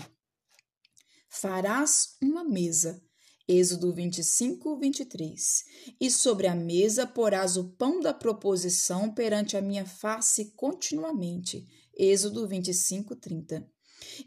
Farás 1.29 2.17
uma 2.23 2.45
mesa 2.45 3.03
Êxodo 3.49 3.95
25, 3.95 4.79
23. 4.79 5.65
E 5.99 6.11
sobre 6.11 6.47
a 6.47 6.55
mesa 6.55 7.07
porás 7.07 7.57
o 7.57 7.71
pão 7.71 7.99
da 7.99 8.13
proposição 8.13 9.11
perante 9.11 9.57
a 9.57 9.63
minha 9.63 9.87
face 9.87 10.53
continuamente. 10.55 11.67
Êxodo 11.97 12.47
25, 12.47 13.17
30. 13.17 13.67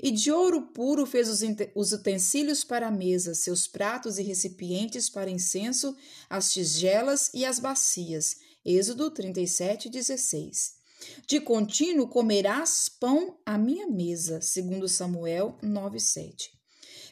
E 0.01 0.12
de 0.12 0.32
ouro 0.32 0.68
puro 0.74 1.06
fez 1.06 1.30
os 1.75 1.92
utensílios 1.92 2.63
para 2.63 2.88
a 2.88 2.92
mesa, 2.92 3.34
seus 3.34 3.68
pratos 3.68 4.18
e 4.18 4.24
recipientes 4.24 5.10
para 5.10 5.30
incenso, 5.30 5.96
as 6.30 6.51
tigelas 6.51 7.30
e 7.34 7.46
as 7.46 7.60
bacias. 7.60 8.38
Êxodo 8.66 9.10
37, 9.10 9.90
16. 9.90 10.82
De 11.28 11.40
contínuo 11.40 12.08
comerás 12.08 12.88
pão 12.88 13.40
à 13.46 13.58
minha 13.58 13.88
mesa, 13.88 14.40
segundo 14.42 14.88
Samuel 14.88 15.58
9, 15.62 16.00
7. 16.00 16.51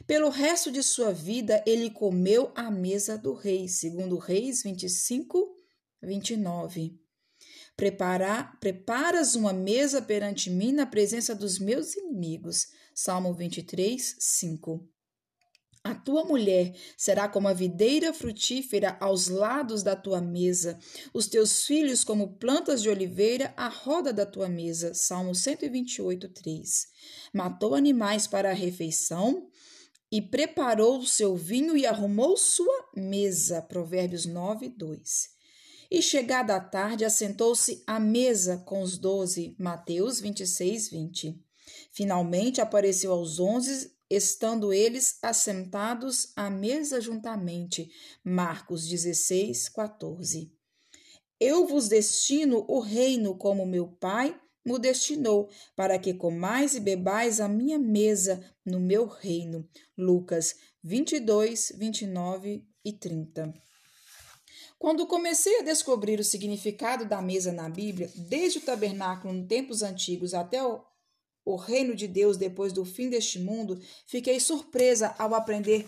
Pelo 0.06 0.28
resto 0.28 0.70
de 0.70 0.82
sua 0.82 1.12
vida, 1.12 1.62
ele 1.66 1.90
comeu 1.90 2.52
à 2.54 2.70
mesa 2.70 3.18
do 3.18 3.34
rei, 3.34 3.68
segundo 3.68 4.16
Reis 4.16 4.62
25, 4.62 5.56
29. 6.02 6.98
Preparar, 7.80 8.60
preparas 8.60 9.34
uma 9.34 9.54
mesa 9.54 10.02
perante 10.02 10.50
mim 10.50 10.70
na 10.70 10.84
presença 10.84 11.34
dos 11.34 11.58
meus 11.58 11.96
inimigos. 11.96 12.66
Salmo 12.94 13.32
23, 13.32 14.16
5. 14.18 14.86
A 15.82 15.94
tua 15.94 16.26
mulher 16.26 16.74
será 16.94 17.26
como 17.26 17.48
a 17.48 17.54
videira 17.54 18.12
frutífera 18.12 18.98
aos 19.00 19.28
lados 19.28 19.82
da 19.82 19.96
tua 19.96 20.20
mesa, 20.20 20.78
os 21.14 21.26
teus 21.26 21.64
filhos 21.64 22.04
como 22.04 22.34
plantas 22.34 22.82
de 22.82 22.90
oliveira 22.90 23.54
à 23.56 23.68
roda 23.68 24.12
da 24.12 24.26
tua 24.26 24.46
mesa. 24.46 24.92
Salmo 24.92 25.34
128, 25.34 26.28
3. 26.28 26.86
Matou 27.32 27.74
animais 27.74 28.26
para 28.26 28.50
a 28.50 28.54
refeição, 28.54 29.48
e 30.12 30.20
preparou 30.20 30.98
o 30.98 31.06
seu 31.06 31.34
vinho 31.34 31.74
e 31.78 31.86
arrumou 31.86 32.36
sua 32.36 32.90
mesa. 32.94 33.62
Provérbios 33.62 34.26
9, 34.26 34.68
2. 34.68 35.39
E 35.90 36.00
chegada 36.00 36.54
a 36.54 36.60
tarde, 36.60 37.04
assentou-se 37.04 37.82
à 37.84 37.98
mesa 37.98 38.58
com 38.58 38.80
os 38.80 38.96
doze. 38.96 39.56
Mateus 39.58 40.20
26, 40.20 40.88
20. 40.88 41.44
Finalmente 41.90 42.60
apareceu 42.60 43.10
aos 43.10 43.40
onze, 43.40 43.92
estando 44.08 44.72
eles 44.72 45.18
assentados 45.20 46.32
à 46.36 46.48
mesa 46.48 47.00
juntamente. 47.00 47.90
Marcos 48.22 48.86
16, 48.86 49.68
14. 49.70 50.52
Eu 51.40 51.66
vos 51.66 51.88
destino 51.88 52.64
o 52.68 52.78
reino 52.78 53.36
como 53.36 53.66
meu 53.66 53.88
Pai 53.88 54.38
mo 54.64 54.78
destinou, 54.78 55.48
para 55.74 55.98
que 55.98 56.14
comais 56.14 56.74
e 56.74 56.80
bebais 56.80 57.40
a 57.40 57.48
minha 57.48 57.78
mesa 57.78 58.44
no 58.64 58.78
meu 58.78 59.06
reino. 59.06 59.68
Lucas 59.96 60.54
22, 60.84 61.72
29 61.76 62.64
e 62.84 62.92
30. 62.92 63.52
Quando 64.80 65.06
comecei 65.06 65.58
a 65.58 65.62
descobrir 65.62 66.18
o 66.18 66.24
significado 66.24 67.04
da 67.04 67.20
mesa 67.20 67.52
na 67.52 67.68
Bíblia, 67.68 68.10
desde 68.16 68.60
o 68.60 68.62
tabernáculo 68.62 69.34
em 69.34 69.46
tempos 69.46 69.82
antigos 69.82 70.32
até 70.32 70.64
o, 70.64 70.82
o 71.44 71.54
reino 71.54 71.94
de 71.94 72.08
Deus 72.08 72.38
depois 72.38 72.72
do 72.72 72.82
fim 72.82 73.10
deste 73.10 73.38
mundo, 73.38 73.78
fiquei 74.06 74.40
surpresa 74.40 75.14
ao 75.18 75.34
aprender 75.34 75.86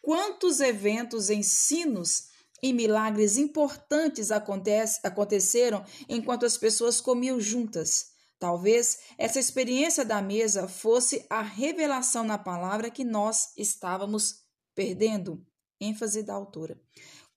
quantos 0.00 0.60
eventos, 0.60 1.28
ensinos 1.28 2.28
e 2.62 2.72
milagres 2.72 3.36
importantes 3.36 4.30
aconteceram 4.30 5.84
enquanto 6.08 6.46
as 6.46 6.56
pessoas 6.56 6.98
comiam 6.98 7.38
juntas. 7.38 8.12
Talvez 8.38 9.00
essa 9.18 9.38
experiência 9.38 10.02
da 10.02 10.22
mesa 10.22 10.66
fosse 10.66 11.26
a 11.28 11.42
revelação 11.42 12.24
na 12.24 12.38
palavra 12.38 12.90
que 12.90 13.04
nós 13.04 13.52
estávamos 13.54 14.36
perdendo. 14.74 15.44
ênfase 15.78 16.22
da 16.22 16.32
autora. 16.32 16.80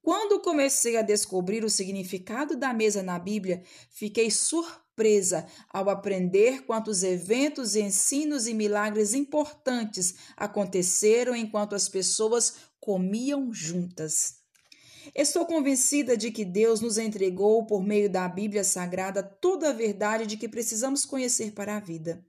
Quando 0.04 0.42
comecei 0.42 0.98
a 0.98 1.02
descobrir 1.02 1.64
o 1.64 1.70
significado 1.70 2.58
da 2.58 2.74
mesa 2.74 3.02
na 3.02 3.18
Bíblia, 3.18 3.64
fiquei 3.90 4.30
surpresa 4.30 5.48
ao 5.70 5.90
aprender 5.90 6.66
quantos 6.66 7.04
eventos, 7.04 7.78
ensinos 7.78 8.46
e 8.46 8.54
milagres 8.54 9.14
importantes 9.14 10.16
aconteceram 10.36 11.34
enquanto 11.34 11.74
as 11.74 11.88
pessoas 11.88 12.56
comiam 12.82 13.54
juntas. 13.54 14.42
Estou 15.16 15.46
convencida 15.46 16.18
de 16.18 16.32
que 16.32 16.44
Deus 16.44 16.82
nos 16.82 16.98
entregou, 16.98 17.66
por 17.66 17.82
meio 17.82 18.10
da 18.10 18.28
Bíblia 18.28 18.66
Sagrada, 18.66 19.24
toda 19.24 19.70
a 19.70 19.74
verdade 19.74 20.28
de 20.28 20.36
que 20.36 20.50
precisamos 20.50 21.06
conhecer 21.06 21.54
para 21.54 21.78
a 21.78 21.80
vida. 21.80 22.22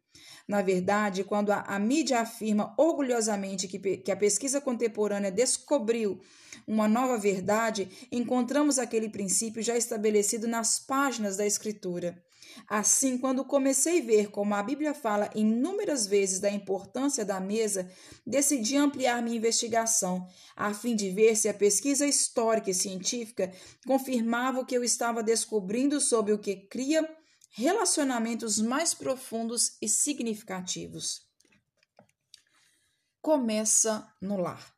Na 0.47 0.61
verdade, 0.61 1.25
quando 1.25 1.51
a, 1.51 1.61
a 1.61 1.79
mídia 1.79 2.21
afirma 2.21 2.75
orgulhosamente 2.77 3.67
que, 3.67 3.79
que 3.79 4.13
a 4.13 4.17
pesquisa 4.17 4.61
contemporânea 4.61 5.31
descobriu 5.31 6.21
uma 6.67 6.87
nova 6.87 7.17
verdade, 7.17 7.89
encontramos 8.13 8.79
aquele 8.79 9.09
princípio 9.09 9.63
já 9.63 9.77
estabelecido 9.77 10.47
nas 10.47 10.79
páginas 10.79 11.37
da 11.37 11.47
Escritura. 11.47 12.23
Assim, 12.69 13.19
quando 13.19 13.45
comecei 13.45 14.01
a 14.01 14.05
ver 14.05 14.31
como 14.31 14.55
a 14.55 14.63
Bíblia 14.63 14.95
fala 14.95 15.31
inúmeras 15.35 16.07
vezes 16.07 16.39
da 16.39 16.51
importância 16.51 17.25
da 17.25 17.41
mesa, 17.41 17.91
decidi 18.25 18.77
ampliar 18.77 19.23
minha 19.23 19.37
investigação, 19.37 20.27
a 20.55 20.73
fim 20.73 20.95
de 20.95 21.11
ver 21.11 21.37
se 21.37 21.49
a 21.49 21.55
pesquisa 21.55 22.07
histórica 22.07 22.71
e 22.71 22.75
científica 22.75 23.53
confirmava 23.87 24.61
o 24.61 24.65
que 24.65 24.77
eu 24.77 24.85
estava 24.85 25.23
descobrindo 25.23 26.01
sobre 26.01 26.33
o 26.33 26.39
que 26.39 26.55
cria 26.55 27.09
relacionamentos 27.57 28.59
mais 28.59 28.95
profundos 28.95 29.77
e 29.81 29.89
significativos. 29.89 31.23
Começa 33.23 34.13
no 34.21 34.37
lar. 34.37 34.75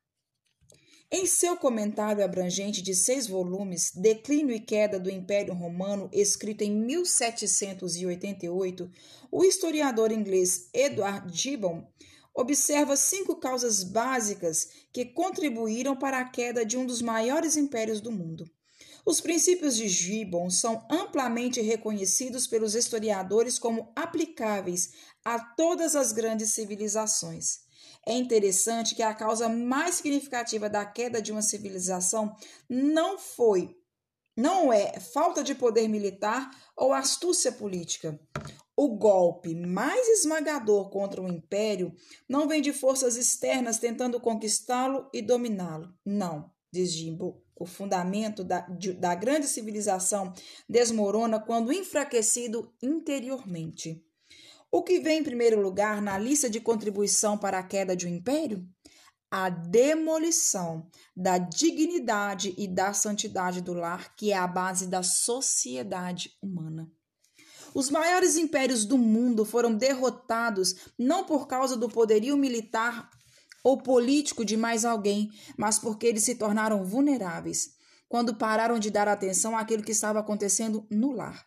Em 1.10 1.24
seu 1.24 1.56
comentário 1.56 2.22
abrangente 2.22 2.82
de 2.82 2.94
seis 2.94 3.26
volumes, 3.26 3.92
Declínio 3.94 4.54
e 4.54 4.60
Queda 4.60 5.00
do 5.00 5.08
Império 5.08 5.54
Romano, 5.54 6.10
escrito 6.12 6.60
em 6.62 6.70
1788, 6.70 8.90
o 9.32 9.42
historiador 9.42 10.12
inglês 10.12 10.68
Edward 10.74 11.34
Gibbon 11.34 11.90
observa 12.34 12.94
cinco 12.94 13.36
causas 13.36 13.82
básicas 13.82 14.68
que 14.92 15.06
contribuíram 15.06 15.96
para 15.96 16.18
a 16.18 16.28
queda 16.28 16.66
de 16.66 16.76
um 16.76 16.84
dos 16.84 17.00
maiores 17.00 17.56
impérios 17.56 18.02
do 18.02 18.12
mundo. 18.12 18.44
Os 19.06 19.20
princípios 19.20 19.76
de 19.76 19.88
Gibbon 19.88 20.50
são 20.50 20.84
amplamente 20.90 21.60
reconhecidos 21.60 22.48
pelos 22.48 22.74
historiadores 22.74 23.56
como 23.56 23.92
aplicáveis 23.94 24.90
a 25.24 25.38
todas 25.38 25.94
as 25.94 26.10
grandes 26.10 26.52
civilizações. 26.52 27.60
É 28.04 28.12
interessante 28.12 28.96
que 28.96 29.04
a 29.04 29.14
causa 29.14 29.48
mais 29.48 29.94
significativa 29.94 30.68
da 30.68 30.84
queda 30.84 31.22
de 31.22 31.30
uma 31.30 31.40
civilização 31.40 32.34
não 32.68 33.16
foi, 33.16 33.76
não 34.36 34.72
é 34.72 34.98
falta 34.98 35.44
de 35.44 35.54
poder 35.54 35.86
militar 35.86 36.50
ou 36.76 36.92
astúcia 36.92 37.52
política. 37.52 38.18
O 38.76 38.96
golpe 38.96 39.54
mais 39.54 40.06
esmagador 40.18 40.90
contra 40.90 41.22
o 41.22 41.28
império 41.28 41.94
não 42.28 42.48
vem 42.48 42.60
de 42.60 42.72
forças 42.72 43.16
externas 43.16 43.78
tentando 43.78 44.20
conquistá-lo 44.20 45.08
e 45.14 45.22
dominá-lo. 45.22 45.94
Não, 46.04 46.50
diz 46.76 46.92
Jimbo. 46.92 47.42
O 47.58 47.64
fundamento 47.64 48.44
da, 48.44 48.60
de, 48.60 48.92
da 48.92 49.14
grande 49.14 49.46
civilização 49.46 50.32
desmorona 50.68 51.40
quando 51.40 51.72
enfraquecido 51.72 52.70
interiormente. 52.82 54.04
O 54.70 54.82
que 54.82 55.00
vem 55.00 55.20
em 55.20 55.24
primeiro 55.24 55.60
lugar 55.60 56.02
na 56.02 56.18
lista 56.18 56.50
de 56.50 56.60
contribuição 56.60 57.38
para 57.38 57.58
a 57.58 57.62
queda 57.62 57.96
de 57.96 58.06
um 58.06 58.10
império? 58.10 58.68
A 59.30 59.48
demolição 59.48 60.88
da 61.16 61.38
dignidade 61.38 62.54
e 62.58 62.68
da 62.68 62.92
santidade 62.92 63.62
do 63.62 63.72
lar, 63.72 64.14
que 64.14 64.32
é 64.32 64.36
a 64.36 64.46
base 64.46 64.86
da 64.86 65.02
sociedade 65.02 66.30
humana. 66.42 66.90
Os 67.74 67.90
maiores 67.90 68.36
impérios 68.36 68.84
do 68.84 68.98
mundo 68.98 69.44
foram 69.44 69.74
derrotados 69.74 70.74
não 70.98 71.24
por 71.24 71.46
causa 71.46 71.76
do 71.76 71.88
poderio 71.88 72.36
militar 72.36 73.10
ou 73.66 73.76
político 73.76 74.44
de 74.44 74.56
mais 74.56 74.84
alguém, 74.84 75.28
mas 75.58 75.76
porque 75.76 76.06
eles 76.06 76.22
se 76.22 76.36
tornaram 76.36 76.84
vulneráveis 76.84 77.74
quando 78.08 78.36
pararam 78.36 78.78
de 78.78 78.92
dar 78.92 79.08
atenção 79.08 79.58
àquilo 79.58 79.82
que 79.82 79.90
estava 79.90 80.20
acontecendo 80.20 80.86
no 80.88 81.10
lar. 81.10 81.44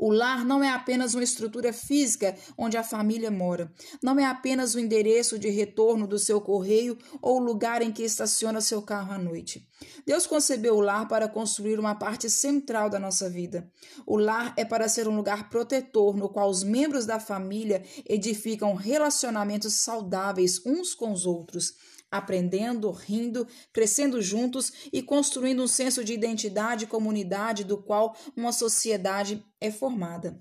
O 0.00 0.12
lar 0.12 0.44
não 0.44 0.62
é 0.62 0.70
apenas 0.70 1.14
uma 1.14 1.24
estrutura 1.24 1.72
física 1.72 2.36
onde 2.56 2.76
a 2.76 2.84
família 2.84 3.32
mora, 3.32 3.72
não 4.00 4.16
é 4.16 4.24
apenas 4.24 4.76
o 4.76 4.78
endereço 4.78 5.36
de 5.36 5.50
retorno 5.50 6.06
do 6.06 6.20
seu 6.20 6.40
correio 6.40 6.96
ou 7.20 7.38
o 7.38 7.42
lugar 7.42 7.82
em 7.82 7.90
que 7.90 8.04
estaciona 8.04 8.60
seu 8.60 8.80
carro 8.80 9.12
à 9.12 9.18
noite. 9.18 9.68
Deus 10.06 10.24
concebeu 10.24 10.76
o 10.76 10.80
lar 10.80 11.08
para 11.08 11.28
construir 11.28 11.80
uma 11.80 11.96
parte 11.96 12.30
central 12.30 12.88
da 12.88 13.00
nossa 13.00 13.28
vida. 13.28 13.68
O 14.06 14.16
lar 14.16 14.54
é 14.56 14.64
para 14.64 14.88
ser 14.88 15.08
um 15.08 15.16
lugar 15.16 15.50
protetor 15.50 16.16
no 16.16 16.28
qual 16.28 16.48
os 16.48 16.62
membros 16.62 17.04
da 17.04 17.18
família 17.18 17.82
edificam 18.08 18.74
relacionamentos 18.74 19.74
saudáveis 19.74 20.64
uns 20.64 20.94
com 20.94 21.12
os 21.12 21.26
outros 21.26 21.74
aprendendo, 22.10 22.90
rindo, 22.90 23.46
crescendo 23.72 24.20
juntos 24.20 24.72
e 24.92 25.02
construindo 25.02 25.62
um 25.62 25.68
senso 25.68 26.04
de 26.04 26.12
identidade 26.12 26.84
e 26.84 26.88
comunidade 26.88 27.64
do 27.64 27.82
qual 27.82 28.16
uma 28.36 28.52
sociedade 28.52 29.44
é 29.60 29.70
formada. 29.70 30.40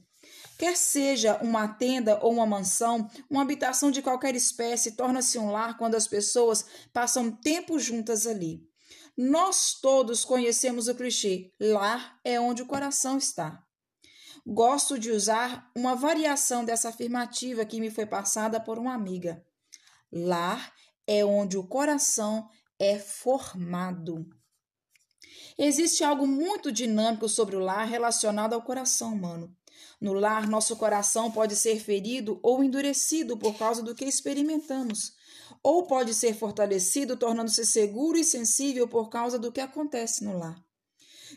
Quer 0.57 0.75
seja 0.75 1.37
uma 1.37 1.67
tenda 1.67 2.19
ou 2.23 2.33
uma 2.33 2.45
mansão, 2.45 3.07
uma 3.29 3.43
habitação 3.43 3.91
de 3.91 4.01
qualquer 4.01 4.35
espécie 4.35 4.95
torna-se 4.95 5.37
um 5.37 5.51
lar 5.51 5.77
quando 5.77 5.95
as 5.95 6.07
pessoas 6.07 6.65
passam 6.91 7.31
tempo 7.31 7.77
juntas 7.79 8.25
ali. 8.25 8.67
Nós 9.15 9.73
todos 9.79 10.25
conhecemos 10.25 10.87
o 10.87 10.95
clichê: 10.95 11.51
lar 11.59 12.19
é 12.23 12.39
onde 12.39 12.63
o 12.63 12.67
coração 12.67 13.17
está. 13.17 13.63
Gosto 14.45 14.97
de 14.97 15.11
usar 15.11 15.69
uma 15.75 15.95
variação 15.95 16.63
dessa 16.63 16.89
afirmativa 16.89 17.65
que 17.65 17.79
me 17.79 17.91
foi 17.91 18.05
passada 18.05 18.59
por 18.59 18.79
uma 18.79 18.93
amiga. 18.93 19.43
Lar 20.11 20.73
é 21.07 21.23
onde 21.23 21.57
o 21.57 21.65
coração 21.65 22.47
é 22.77 22.99
formado. 22.99 24.25
Existe 25.57 26.03
algo 26.03 26.27
muito 26.27 26.71
dinâmico 26.71 27.27
sobre 27.27 27.55
o 27.55 27.59
lar 27.59 27.87
relacionado 27.87 28.53
ao 28.53 28.61
coração 28.61 29.13
humano. 29.13 29.55
No 29.99 30.13
lar, 30.13 30.47
nosso 30.47 30.75
coração 30.75 31.31
pode 31.31 31.55
ser 31.55 31.79
ferido 31.79 32.39
ou 32.43 32.63
endurecido 32.63 33.37
por 33.37 33.57
causa 33.57 33.81
do 33.81 33.95
que 33.95 34.05
experimentamos, 34.05 35.13
ou 35.63 35.87
pode 35.87 36.13
ser 36.13 36.35
fortalecido, 36.35 37.17
tornando-se 37.17 37.65
seguro 37.65 38.17
e 38.17 38.23
sensível 38.23 38.87
por 38.87 39.09
causa 39.09 39.39
do 39.39 39.51
que 39.51 39.59
acontece 39.59 40.23
no 40.23 40.37
lar. 40.37 40.63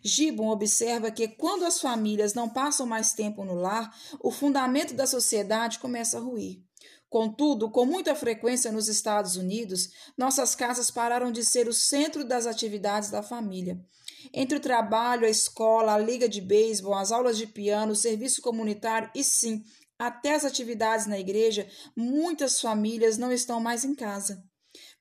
Gibbon 0.05 0.49
observa 0.49 1.11
que 1.11 1.27
quando 1.27 1.64
as 1.64 1.81
famílias 1.81 2.35
não 2.35 2.49
passam 2.49 2.87
mais 2.87 3.12
tempo 3.12 3.45
no 3.45 3.55
lar, 3.55 3.95
o 4.21 4.31
fundamento 4.31 4.95
da 4.95 5.07
sociedade 5.07 5.79
começa 5.79 6.18
a 6.18 6.21
ruir. 6.21 6.62
Contudo, 7.11 7.68
com 7.68 7.85
muita 7.85 8.14
frequência 8.14 8.70
nos 8.70 8.87
Estados 8.87 9.35
Unidos, 9.35 9.90
nossas 10.16 10.55
casas 10.55 10.92
pararam 10.92 11.33
de 11.33 11.44
ser 11.44 11.66
o 11.66 11.73
centro 11.73 12.25
das 12.25 12.46
atividades 12.46 13.11
da 13.11 13.20
família. 13.20 13.85
Entre 14.33 14.57
o 14.57 14.61
trabalho, 14.61 15.27
a 15.27 15.29
escola, 15.29 15.94
a 15.94 15.99
liga 15.99 16.29
de 16.29 16.40
beisebol, 16.40 16.94
as 16.94 17.11
aulas 17.11 17.37
de 17.37 17.49
piano, 17.49 17.92
o 17.92 17.96
serviço 17.96 18.40
comunitário 18.40 19.11
e 19.12 19.25
sim, 19.25 19.64
até 19.99 20.37
as 20.37 20.44
atividades 20.44 21.07
na 21.07 21.18
igreja, 21.18 21.68
muitas 21.96 22.61
famílias 22.61 23.18
não 23.18 23.33
estão 23.33 23.59
mais 23.59 23.85
em 23.85 23.94
casa. 23.94 24.44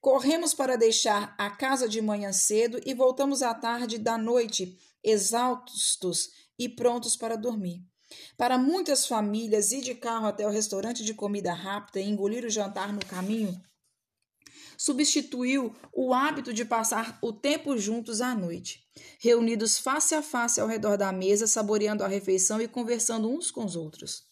Corremos 0.01 0.51
para 0.51 0.75
deixar 0.75 1.35
a 1.37 1.51
casa 1.51 1.87
de 1.87 2.01
manhã 2.01 2.33
cedo 2.33 2.81
e 2.87 2.93
voltamos 2.95 3.43
à 3.43 3.53
tarde 3.53 3.99
da 3.99 4.17
noite, 4.17 4.75
exaustos 5.03 6.29
e 6.57 6.67
prontos 6.67 7.15
para 7.15 7.37
dormir. 7.37 7.88
Para 8.37 8.57
muitas 8.57 9.05
famílias, 9.05 9.71
ir 9.71 9.81
de 9.81 9.95
carro 9.95 10.27
até 10.27 10.47
o 10.47 10.51
restaurante 10.51 11.03
de 11.03 11.13
comida 11.13 11.53
rápida 11.53 11.99
e 11.99 12.09
engolir 12.09 12.45
o 12.45 12.49
jantar 12.49 12.91
no 12.91 13.05
caminho 13.05 13.61
substituiu 14.79 15.75
o 15.93 16.13
hábito 16.13 16.53
de 16.53 16.63
passar 16.63 17.19
o 17.21 17.33
tempo 17.33 17.77
juntos 17.77 18.21
à 18.21 18.33
noite, 18.33 18.79
reunidos 19.19 19.77
face 19.77 20.15
a 20.15 20.21
face 20.21 20.61
ao 20.61 20.69
redor 20.69 20.97
da 20.97 21.11
mesa, 21.11 21.45
saboreando 21.45 22.01
a 22.01 22.07
refeição 22.07 22.61
e 22.61 22.67
conversando 22.67 23.29
uns 23.29 23.51
com 23.51 23.65
os 23.65 23.75
outros. 23.75 24.23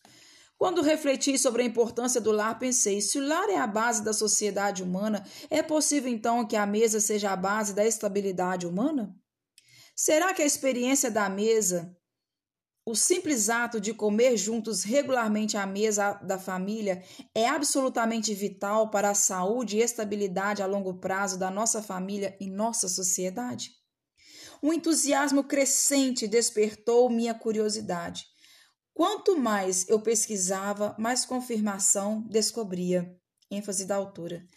Quando 0.58 0.82
refleti 0.82 1.38
sobre 1.38 1.64
a 1.64 1.66
importância 1.66 2.22
do 2.22 2.32
lar, 2.32 2.58
pensei: 2.58 3.02
se 3.02 3.20
o 3.20 3.28
lar 3.28 3.50
é 3.50 3.58
a 3.58 3.68
base 3.68 4.02
da 4.02 4.14
sociedade 4.14 4.82
humana, 4.82 5.22
é 5.50 5.62
possível 5.62 6.10
então 6.10 6.48
que 6.48 6.56
a 6.56 6.66
mesa 6.66 7.02
seja 7.02 7.32
a 7.32 7.36
base 7.36 7.74
da 7.74 7.86
estabilidade 7.86 8.66
humana? 8.66 9.14
Será 9.94 10.34
que 10.34 10.42
a 10.42 10.46
experiência 10.46 11.12
da 11.12 11.28
mesa 11.28 11.97
o 12.88 12.96
simples 12.96 13.50
ato 13.50 13.82
de 13.82 13.94
comer 13.94 14.38
juntos 14.38 14.86
regularmente 14.86 15.58
à 15.58 15.66
mesa 15.66 16.14
da 16.24 16.40
família 16.40 17.04
é 17.36 17.46
absolutamente 17.46 18.34
vital 18.34 18.90
para 18.90 19.10
a 19.10 19.14
saúde 19.14 19.76
e 19.76 19.82
estabilidade 19.82 20.64
a 20.64 20.66
longo 20.66 20.94
prazo 20.94 21.38
da 21.38 21.52
nossa 21.52 21.84
família 21.84 22.38
e 22.40 22.50
nossa 22.50 22.88
sociedade. 22.88 23.72
Um 24.64 24.72
entusiasmo 24.72 25.44
crescente 25.44 26.30
despertou 26.30 27.10
minha 27.10 27.34
curiosidade. 27.34 28.24
Quanto 28.94 29.38
mais 29.38 29.86
eu 29.90 30.00
pesquisava, 30.00 30.96
mais 30.98 31.26
confirmação 31.26 32.26
descobria. 32.30 33.14
ênfase 33.52 33.86
da 33.86 33.98
autora. 33.98 34.48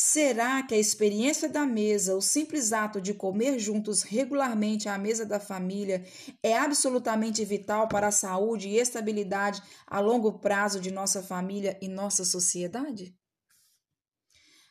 Será 0.00 0.62
que 0.62 0.76
a 0.76 0.78
experiência 0.78 1.48
da 1.48 1.66
mesa, 1.66 2.14
o 2.14 2.22
simples 2.22 2.72
ato 2.72 3.00
de 3.00 3.12
comer 3.12 3.58
juntos 3.58 4.02
regularmente 4.02 4.88
à 4.88 4.96
mesa 4.96 5.26
da 5.26 5.40
família, 5.40 6.06
é 6.40 6.56
absolutamente 6.56 7.44
vital 7.44 7.88
para 7.88 8.06
a 8.06 8.12
saúde 8.12 8.68
e 8.68 8.76
estabilidade 8.78 9.60
a 9.84 9.98
longo 9.98 10.38
prazo 10.38 10.80
de 10.80 10.92
nossa 10.92 11.20
família 11.20 11.76
e 11.82 11.88
nossa 11.88 12.24
sociedade? 12.24 13.12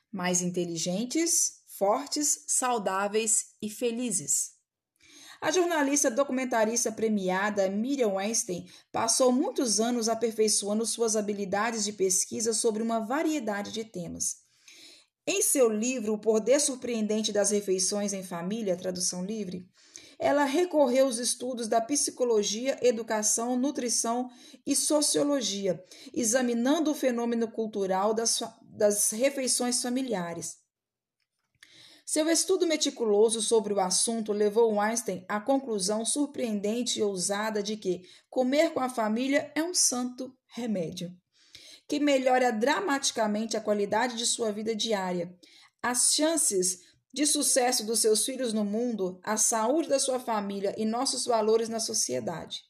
Mais 0.09 0.41
inteligentes, 0.41 1.61
fortes, 1.77 2.45
saudáveis 2.47 3.47
e 3.61 3.69
felizes. 3.69 4.51
A 5.41 5.51
jornalista 5.51 6.09
documentarista 6.09 6.89
premiada 6.89 7.69
Miriam 7.69 8.13
Weinstein 8.13 8.65
passou 8.93 9.33
muitos 9.33 9.81
anos 9.81 10.07
aperfeiçoando 10.07 10.85
suas 10.85 11.17
habilidades 11.17 11.83
de 11.83 11.91
pesquisa 11.91 12.53
sobre 12.53 12.81
uma 12.81 13.01
variedade 13.01 13.73
de 13.73 13.83
temas. 13.83 14.46
Em 15.29 15.41
seu 15.41 15.67
livro 15.67 16.13
O 16.13 16.17
Poder 16.17 16.57
Surpreendente 16.61 17.33
das 17.33 17.51
Refeições 17.51 18.13
em 18.13 18.23
Família, 18.23 18.77
tradução 18.77 19.25
livre, 19.25 19.67
ela 20.17 20.45
recorreu 20.45 21.05
aos 21.05 21.17
estudos 21.17 21.67
da 21.67 21.81
psicologia, 21.81 22.79
educação, 22.81 23.57
nutrição 23.57 24.29
e 24.65 24.73
sociologia, 24.73 25.83
examinando 26.13 26.91
o 26.91 26.95
fenômeno 26.95 27.51
cultural 27.51 28.13
das, 28.13 28.41
das 28.61 29.11
refeições 29.11 29.81
familiares. 29.81 30.59
Seu 32.05 32.29
estudo 32.29 32.65
meticuloso 32.65 33.41
sobre 33.41 33.73
o 33.73 33.81
assunto 33.81 34.31
levou 34.31 34.79
Einstein 34.79 35.25
à 35.27 35.41
conclusão 35.41 36.05
surpreendente 36.05 36.99
e 36.99 37.03
ousada 37.03 37.61
de 37.61 37.75
que 37.75 38.01
comer 38.29 38.71
com 38.73 38.79
a 38.79 38.87
família 38.87 39.51
é 39.53 39.61
um 39.61 39.73
santo 39.73 40.33
remédio 40.47 41.13
que 41.87 41.99
melhora 41.99 42.51
dramaticamente 42.51 43.55
a 43.55 43.61
qualidade 43.61 44.17
de 44.17 44.25
sua 44.25 44.51
vida 44.51 44.75
diária, 44.75 45.33
as 45.81 46.13
chances 46.13 46.79
de 47.13 47.25
sucesso 47.25 47.85
dos 47.85 47.99
seus 47.99 48.25
filhos 48.25 48.53
no 48.53 48.65
mundo, 48.65 49.19
a 49.23 49.37
saúde 49.37 49.87
da 49.87 49.99
sua 49.99 50.19
família 50.19 50.75
e 50.77 50.85
nossos 50.85 51.25
valores 51.25 51.69
na 51.69 51.79
sociedade. 51.79 52.61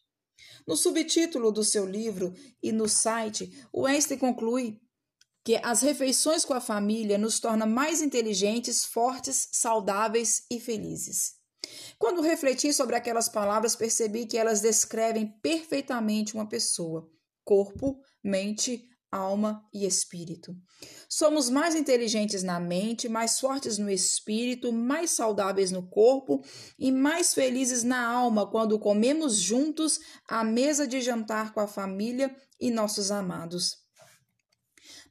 No 0.65 0.75
subtítulo 0.75 1.51
do 1.51 1.63
seu 1.63 1.85
livro 1.85 2.33
e 2.61 2.71
no 2.71 2.87
site, 2.87 3.51
o 3.73 3.85
Einstein 3.85 4.17
conclui 4.17 4.79
que 5.43 5.55
as 5.63 5.81
refeições 5.81 6.43
com 6.43 6.53
a 6.53 6.59
família 6.59 7.17
nos 7.17 7.39
tornam 7.39 7.67
mais 7.67 8.01
inteligentes, 8.01 8.83
fortes, 8.83 9.47
saudáveis 9.53 10.43
e 10.51 10.59
felizes. 10.59 11.35
Quando 11.97 12.21
refleti 12.21 12.73
sobre 12.73 12.95
aquelas 12.95 13.29
palavras, 13.29 13.75
percebi 13.75 14.25
que 14.25 14.37
elas 14.37 14.61
descrevem 14.61 15.27
perfeitamente 15.41 16.33
uma 16.33 16.47
pessoa: 16.47 17.09
corpo, 17.45 17.99
mente, 18.23 18.87
alma 19.17 19.61
e 19.73 19.85
espírito. 19.85 20.55
Somos 21.09 21.49
mais 21.49 21.75
inteligentes 21.75 22.43
na 22.43 22.59
mente, 22.59 23.09
mais 23.09 23.39
fortes 23.39 23.77
no 23.77 23.89
espírito, 23.89 24.71
mais 24.71 25.11
saudáveis 25.11 25.71
no 25.71 25.87
corpo 25.87 26.43
e 26.77 26.91
mais 26.91 27.33
felizes 27.33 27.83
na 27.83 28.05
alma 28.05 28.49
quando 28.49 28.79
comemos 28.79 29.39
juntos 29.39 29.99
à 30.27 30.43
mesa 30.43 30.87
de 30.87 31.01
jantar 31.01 31.53
com 31.53 31.59
a 31.59 31.67
família 31.67 32.35
e 32.59 32.69
nossos 32.69 33.11
amados. 33.11 33.87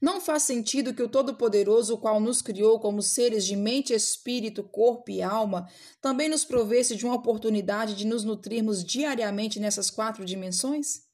Não 0.00 0.20
faz 0.20 0.42
sentido 0.42 0.92
que 0.92 1.02
o 1.02 1.08
Todo-Poderoso, 1.08 1.94
o 1.94 1.98
qual 1.98 2.20
nos 2.20 2.42
criou 2.42 2.78
como 2.78 3.00
seres 3.00 3.46
de 3.46 3.56
mente, 3.56 3.94
espírito, 3.94 4.62
corpo 4.62 5.10
e 5.10 5.22
alma, 5.22 5.66
também 6.02 6.28
nos 6.28 6.44
provesse 6.44 6.94
de 6.94 7.06
uma 7.06 7.14
oportunidade 7.14 7.94
de 7.94 8.06
nos 8.06 8.22
nutrirmos 8.22 8.84
diariamente 8.84 9.58
nessas 9.58 9.90
quatro 9.90 10.24
dimensões? 10.24 11.05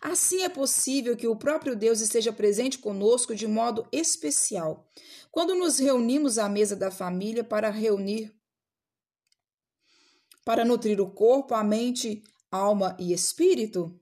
Assim 0.00 0.42
é 0.42 0.48
possível 0.48 1.16
que 1.16 1.26
o 1.26 1.36
próprio 1.36 1.76
Deus 1.76 2.00
esteja 2.00 2.32
presente 2.32 2.78
conosco 2.78 3.34
de 3.34 3.46
modo 3.46 3.86
especial. 3.92 4.88
Quando 5.30 5.54
nos 5.54 5.78
reunimos 5.78 6.38
à 6.38 6.48
mesa 6.48 6.74
da 6.74 6.90
família 6.90 7.44
para 7.44 7.70
reunir 7.70 8.34
para 10.44 10.64
nutrir 10.64 11.00
o 11.00 11.10
corpo, 11.10 11.54
a 11.54 11.62
mente, 11.62 12.22
alma 12.50 12.96
e 12.98 13.12
espírito, 13.12 14.00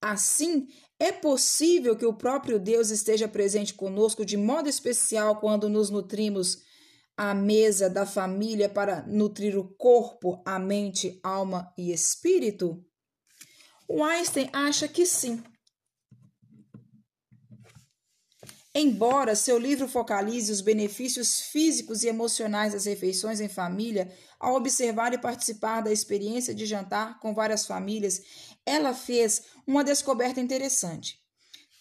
assim 0.00 0.66
é 0.98 1.12
possível 1.12 1.94
que 1.94 2.06
o 2.06 2.14
próprio 2.14 2.58
Deus 2.58 2.90
esteja 2.90 3.28
presente 3.28 3.74
conosco 3.74 4.24
de 4.24 4.36
modo 4.36 4.68
especial 4.68 5.38
quando 5.38 5.68
nos 5.68 5.90
nutrimos 5.90 6.58
à 7.16 7.34
mesa 7.34 7.88
da 7.88 8.04
família 8.04 8.68
para 8.68 9.06
nutrir 9.06 9.56
o 9.56 9.68
corpo, 9.74 10.42
a 10.44 10.58
mente, 10.58 11.20
alma 11.22 11.72
e 11.76 11.92
espírito? 11.92 12.84
O 13.88 14.04
Einstein 14.04 14.50
acha 14.52 14.86
que 14.86 15.06
sim. 15.06 15.42
Embora 18.74 19.34
seu 19.34 19.58
livro 19.58 19.88
focalize 19.88 20.52
os 20.52 20.60
benefícios 20.60 21.40
físicos 21.40 22.04
e 22.04 22.08
emocionais 22.08 22.74
das 22.74 22.84
refeições 22.84 23.40
em 23.40 23.48
família, 23.48 24.14
ao 24.38 24.54
observar 24.54 25.14
e 25.14 25.18
participar 25.18 25.80
da 25.80 25.90
experiência 25.90 26.54
de 26.54 26.66
jantar 26.66 27.18
com 27.18 27.34
várias 27.34 27.66
famílias, 27.66 28.20
ela 28.64 28.94
fez 28.94 29.42
uma 29.66 29.82
descoberta 29.82 30.38
interessante. 30.38 31.18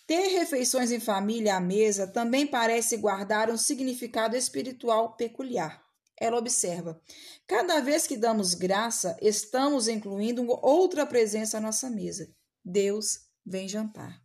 Ter 0.07 0.29
refeições 0.29 0.91
em 0.91 1.01
família 1.01 1.57
à 1.57 1.59
mesa 1.59 2.07
também 2.07 2.47
parece 2.47 2.95
guardar 2.95 3.51
um 3.51 3.57
significado 3.57 4.37
espiritual 4.37 5.17
peculiar. 5.17 5.86
Ela 6.19 6.37
observa: 6.37 6.99
cada 7.45 7.79
vez 7.79 8.07
que 8.07 8.17
damos 8.17 8.53
graça, 8.53 9.17
estamos 9.21 9.87
incluindo 9.87 10.45
outra 10.61 11.05
presença 11.05 11.57
à 11.57 11.61
nossa 11.61 11.89
mesa. 11.89 12.29
Deus 12.63 13.19
vem 13.45 13.67
jantar. 13.67 14.21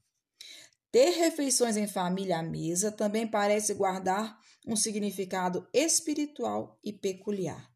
Ter 0.91 1.11
refeições 1.11 1.77
em 1.77 1.87
família 1.87 2.39
à 2.39 2.43
mesa 2.43 2.93
também 2.93 3.27
parece 3.27 3.73
guardar 3.75 4.39
um 4.67 4.77
significado 4.77 5.67
espiritual 5.73 6.79
e 6.85 6.93
peculiar. 6.93 7.73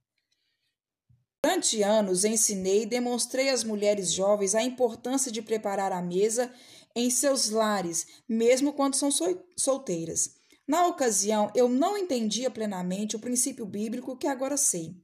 Durante 1.42 1.80
anos 1.82 2.24
ensinei 2.24 2.82
e 2.82 2.86
demonstrei 2.86 3.48
às 3.48 3.62
mulheres 3.62 4.12
jovens 4.12 4.54
a 4.54 4.62
importância 4.62 5.30
de 5.30 5.40
preparar 5.40 5.92
a 5.92 6.02
mesa 6.02 6.52
em 6.94 7.08
seus 7.08 7.50
lares, 7.50 8.06
mesmo 8.28 8.72
quando 8.72 8.96
são 8.96 9.10
solteiras. 9.56 10.35
Na 10.66 10.86
ocasião, 10.88 11.50
eu 11.54 11.68
não 11.68 11.96
entendia 11.96 12.50
plenamente 12.50 13.14
o 13.14 13.20
princípio 13.20 13.64
bíblico 13.64 14.16
que 14.16 14.26
agora 14.26 14.56
sei. 14.56 14.96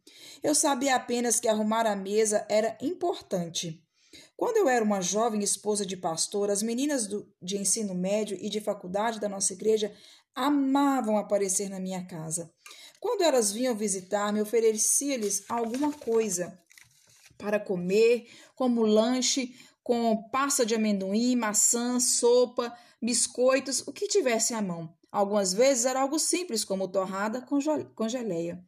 Eu 0.42 0.54
sabia 0.54 0.96
apenas 0.96 1.38
que 1.38 1.46
arrumar 1.46 1.86
a 1.86 1.94
mesa 1.94 2.44
era 2.48 2.76
importante. 2.80 3.80
Quando 4.36 4.56
eu 4.56 4.68
era 4.68 4.84
uma 4.84 5.00
jovem 5.00 5.40
esposa 5.40 5.86
de 5.86 5.96
pastor, 5.96 6.50
as 6.50 6.62
meninas 6.62 7.06
do, 7.06 7.32
de 7.40 7.56
ensino 7.56 7.94
médio 7.94 8.36
e 8.40 8.48
de 8.48 8.60
faculdade 8.60 9.20
da 9.20 9.28
nossa 9.28 9.52
igreja 9.52 9.94
amavam 10.34 11.16
aparecer 11.16 11.68
na 11.68 11.78
minha 11.78 12.04
casa. 12.06 12.52
Quando 12.98 13.22
elas 13.22 13.52
vinham 13.52 13.76
visitar-me, 13.76 14.42
oferecia-lhes 14.42 15.44
alguma 15.48 15.92
coisa 15.92 16.58
para 17.38 17.60
comer, 17.60 18.28
como 18.56 18.82
lanche, 18.82 19.54
com 19.82 20.28
pasta 20.30 20.66
de 20.66 20.74
amendoim, 20.74 21.36
maçã, 21.36 22.00
sopa, 22.00 22.76
biscoitos, 23.00 23.86
o 23.86 23.92
que 23.92 24.08
tivesse 24.08 24.54
à 24.54 24.62
mão. 24.62 24.92
Algumas 25.12 25.52
vezes 25.52 25.84
era 25.84 26.00
algo 26.00 26.18
simples, 26.18 26.64
como 26.64 26.88
torrada 26.88 27.46
com 27.94 28.08
geleia. 28.08 28.64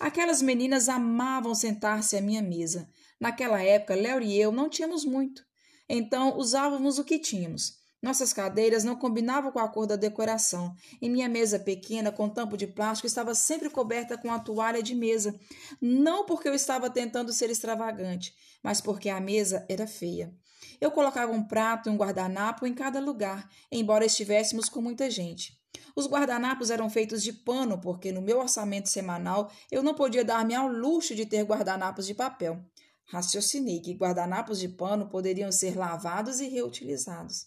Aquelas 0.00 0.40
meninas 0.40 0.88
amavam 0.88 1.54
sentar-se 1.54 2.16
à 2.16 2.22
minha 2.22 2.42
mesa. 2.42 2.88
Naquela 3.20 3.62
época, 3.62 3.94
Léo 3.94 4.22
e 4.22 4.40
eu 4.40 4.50
não 4.50 4.68
tínhamos 4.68 5.04
muito, 5.04 5.44
então 5.88 6.36
usávamos 6.38 6.98
o 6.98 7.04
que 7.04 7.18
tínhamos. 7.18 7.78
Nossas 8.02 8.32
cadeiras 8.32 8.84
não 8.84 8.96
combinavam 8.96 9.50
com 9.50 9.58
a 9.58 9.68
cor 9.68 9.86
da 9.86 9.96
decoração, 9.96 10.74
e 11.00 11.08
minha 11.08 11.28
mesa 11.28 11.58
pequena, 11.58 12.12
com 12.12 12.28
tampo 12.28 12.56
de 12.56 12.66
plástico, 12.66 13.06
estava 13.06 13.34
sempre 13.34 13.70
coberta 13.70 14.18
com 14.18 14.30
a 14.30 14.38
toalha 14.38 14.82
de 14.82 14.94
mesa. 14.94 15.38
Não 15.80 16.26
porque 16.26 16.48
eu 16.48 16.54
estava 16.54 16.90
tentando 16.90 17.32
ser 17.32 17.48
extravagante, 17.48 18.34
mas 18.62 18.80
porque 18.80 19.08
a 19.08 19.20
mesa 19.20 19.64
era 19.70 19.86
feia. 19.86 20.34
Eu 20.80 20.90
colocava 20.90 21.32
um 21.32 21.46
prato 21.46 21.88
e 21.88 21.92
um 21.92 21.96
guardanapo 21.96 22.66
em 22.66 22.74
cada 22.74 23.00
lugar, 23.00 23.48
embora 23.72 24.04
estivéssemos 24.04 24.68
com 24.68 24.82
muita 24.82 25.10
gente. 25.10 25.58
Os 25.96 26.08
guardanapos 26.08 26.70
eram 26.70 26.90
feitos 26.90 27.22
de 27.22 27.32
pano, 27.32 27.80
porque 27.80 28.10
no 28.10 28.20
meu 28.20 28.40
orçamento 28.40 28.88
semanal 28.88 29.50
eu 29.70 29.82
não 29.82 29.94
podia 29.94 30.24
dar-me 30.24 30.54
ao 30.54 30.66
luxo 30.66 31.14
de 31.14 31.24
ter 31.24 31.44
guardanapos 31.44 32.06
de 32.06 32.14
papel. 32.14 32.60
Raciocinei 33.06 33.80
que 33.80 33.94
guardanapos 33.94 34.58
de 34.58 34.68
pano 34.68 35.08
poderiam 35.08 35.52
ser 35.52 35.76
lavados 35.76 36.40
e 36.40 36.48
reutilizados. 36.48 37.46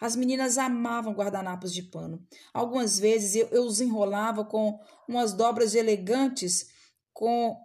As 0.00 0.16
meninas 0.16 0.58
amavam 0.58 1.12
guardanapos 1.12 1.72
de 1.72 1.82
pano. 1.82 2.24
Algumas 2.52 2.98
vezes 2.98 3.34
eu, 3.34 3.48
eu 3.48 3.64
os 3.64 3.80
enrolava 3.80 4.44
com 4.44 4.78
umas 5.08 5.32
dobras 5.32 5.74
elegantes 5.74 6.68
com, 7.12 7.56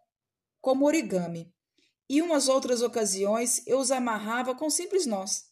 como 0.61 0.85
origami. 0.85 1.53
E 2.09 2.21
umas 2.21 2.47
outras 2.47 2.81
ocasiões 2.81 3.65
eu 3.65 3.79
os 3.79 3.91
amarrava 3.91 4.55
com 4.55 4.69
simples 4.69 5.05
nós. 5.05 5.45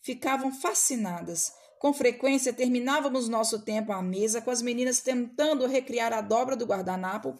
Ficavam 0.00 0.52
fascinadas. 0.52 1.52
Com 1.78 1.92
frequência 1.92 2.52
terminávamos 2.52 3.28
nosso 3.28 3.60
tempo 3.60 3.92
à 3.92 4.02
mesa 4.02 4.42
com 4.42 4.50
as 4.50 4.60
meninas 4.60 5.00
tentando 5.00 5.66
recriar 5.66 6.12
a 6.12 6.20
dobra 6.20 6.56
do 6.56 6.66
guardanapo 6.66 7.38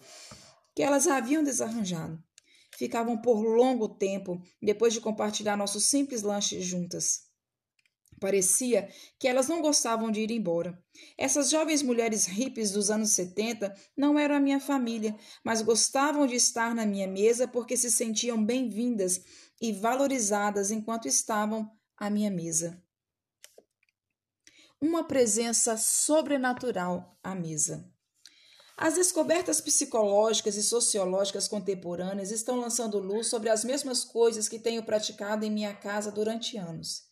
que 0.73 0.81
elas 0.81 1.07
haviam 1.07 1.43
desarranjado. 1.43 2.17
Ficavam 2.77 3.21
por 3.21 3.41
longo 3.41 3.89
tempo 3.89 4.41
depois 4.61 4.93
de 4.93 5.01
compartilhar 5.01 5.57
nosso 5.57 5.81
simples 5.81 6.21
lanche 6.21 6.61
juntas. 6.61 7.27
Parecia 8.17 8.89
que 9.17 9.27
elas 9.27 9.49
não 9.49 9.61
gostavam 9.61 10.09
de 10.09 10.21
ir 10.21 10.31
embora. 10.31 10.81
Essas 11.17 11.49
jovens 11.49 11.81
mulheres 11.81 12.25
hippies 12.25 12.71
dos 12.71 12.89
anos 12.89 13.11
70 13.11 13.73
não 13.95 14.17
eram 14.17 14.35
a 14.35 14.39
minha 14.39 14.59
família, 14.59 15.17
mas 15.43 15.61
gostavam 15.61 16.25
de 16.25 16.35
estar 16.35 16.73
na 16.73 16.85
minha 16.85 17.07
mesa 17.07 17.47
porque 17.47 17.75
se 17.75 17.91
sentiam 17.91 18.43
bem-vindas 18.43 19.21
e 19.61 19.73
valorizadas 19.73 20.71
enquanto 20.71 21.07
estavam 21.07 21.69
à 21.97 22.09
minha 22.09 22.31
mesa 22.31 22.81
uma 24.81 25.03
presença 25.03 25.75
sobrenatural 25.75 27.17
à 27.21 27.35
mesa. 27.35 27.85
As 28.77 28.93
descobertas 28.93 29.59
psicológicas 29.59 30.55
e 30.55 30.63
sociológicas 30.63 31.49
contemporâneas 31.49 32.31
estão 32.31 32.55
lançando 32.55 32.97
luz 32.97 33.27
sobre 33.27 33.49
as 33.49 33.65
mesmas 33.65 34.05
coisas 34.05 34.47
que 34.47 34.57
tenho 34.57 34.81
praticado 34.83 35.43
em 35.43 35.51
minha 35.51 35.73
casa 35.73 36.09
durante 36.09 36.57
anos. 36.57 37.03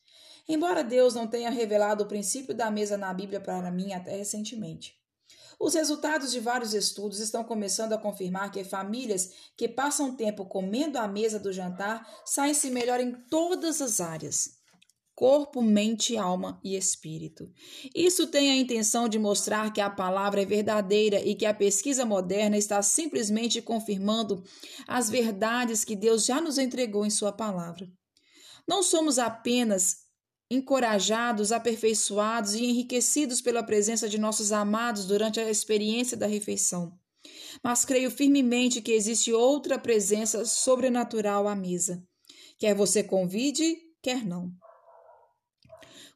Embora 0.47 0.81
Deus 0.81 1.13
não 1.13 1.27
tenha 1.27 1.49
revelado 1.49 2.05
o 2.05 2.07
princípio 2.07 2.55
da 2.55 2.71
mesa 2.71 2.95
na 2.95 3.13
Bíblia 3.13 3.41
para 3.41 3.69
mim 3.69 3.91
até 3.91 4.15
recentemente. 4.15 4.95
Os 5.59 5.73
resultados 5.73 6.31
de 6.31 6.39
vários 6.39 6.73
estudos 6.73 7.19
estão 7.19 7.43
começando 7.43 7.91
a 7.91 7.97
confirmar 7.97 8.49
que 8.49 8.63
famílias 8.63 9.33
que 9.57 9.67
passam 9.67 10.15
tempo 10.15 10.45
comendo 10.45 10.97
à 10.97 11.05
mesa 11.05 11.37
do 11.37 11.51
jantar 11.51 12.07
saem-se 12.23 12.69
melhor 12.69 13.01
em 13.01 13.11
todas 13.29 13.81
as 13.81 13.99
áreas 13.99 14.56
corpo, 15.17 15.63
mente, 15.63 16.15
alma 16.15 16.61
e 16.63 16.77
espírito. 16.77 17.51
Isso 17.95 18.27
tem 18.27 18.51
a 18.51 18.55
intenção 18.55 19.09
de 19.09 19.17
mostrar 19.17 19.73
que 19.73 19.81
a 19.81 19.89
palavra 19.89 20.43
é 20.43 20.45
verdadeira 20.45 21.19
e 21.19 21.33
que 21.33 21.47
a 21.47 21.55
pesquisa 21.55 22.05
moderna 22.05 22.55
está 22.55 22.83
simplesmente 22.83 23.59
confirmando 23.59 24.43
as 24.87 25.09
verdades 25.09 25.83
que 25.83 25.95
Deus 25.95 26.23
já 26.23 26.39
nos 26.39 26.59
entregou 26.59 27.03
em 27.03 27.09
Sua 27.09 27.31
palavra. 27.31 27.89
Não 28.67 28.83
somos 28.83 29.17
apenas 29.17 29.95
encorajados, 30.51 31.51
aperfeiçoados 31.51 32.53
e 32.53 32.63
enriquecidos 32.63 33.41
pela 33.41 33.63
presença 33.63 34.07
de 34.07 34.19
nossos 34.19 34.51
amados 34.51 35.05
durante 35.07 35.39
a 35.39 35.49
experiência 35.49 36.15
da 36.15 36.27
refeição. 36.27 36.91
Mas 37.63 37.83
creio 37.83 38.11
firmemente 38.11 38.83
que 38.83 38.91
existe 38.91 39.33
outra 39.33 39.79
presença 39.79 40.45
sobrenatural 40.45 41.47
à 41.47 41.55
mesa. 41.55 42.03
Quer 42.59 42.75
você 42.75 43.03
convide, 43.03 43.77
quer 43.99 44.23
não. 44.23 44.53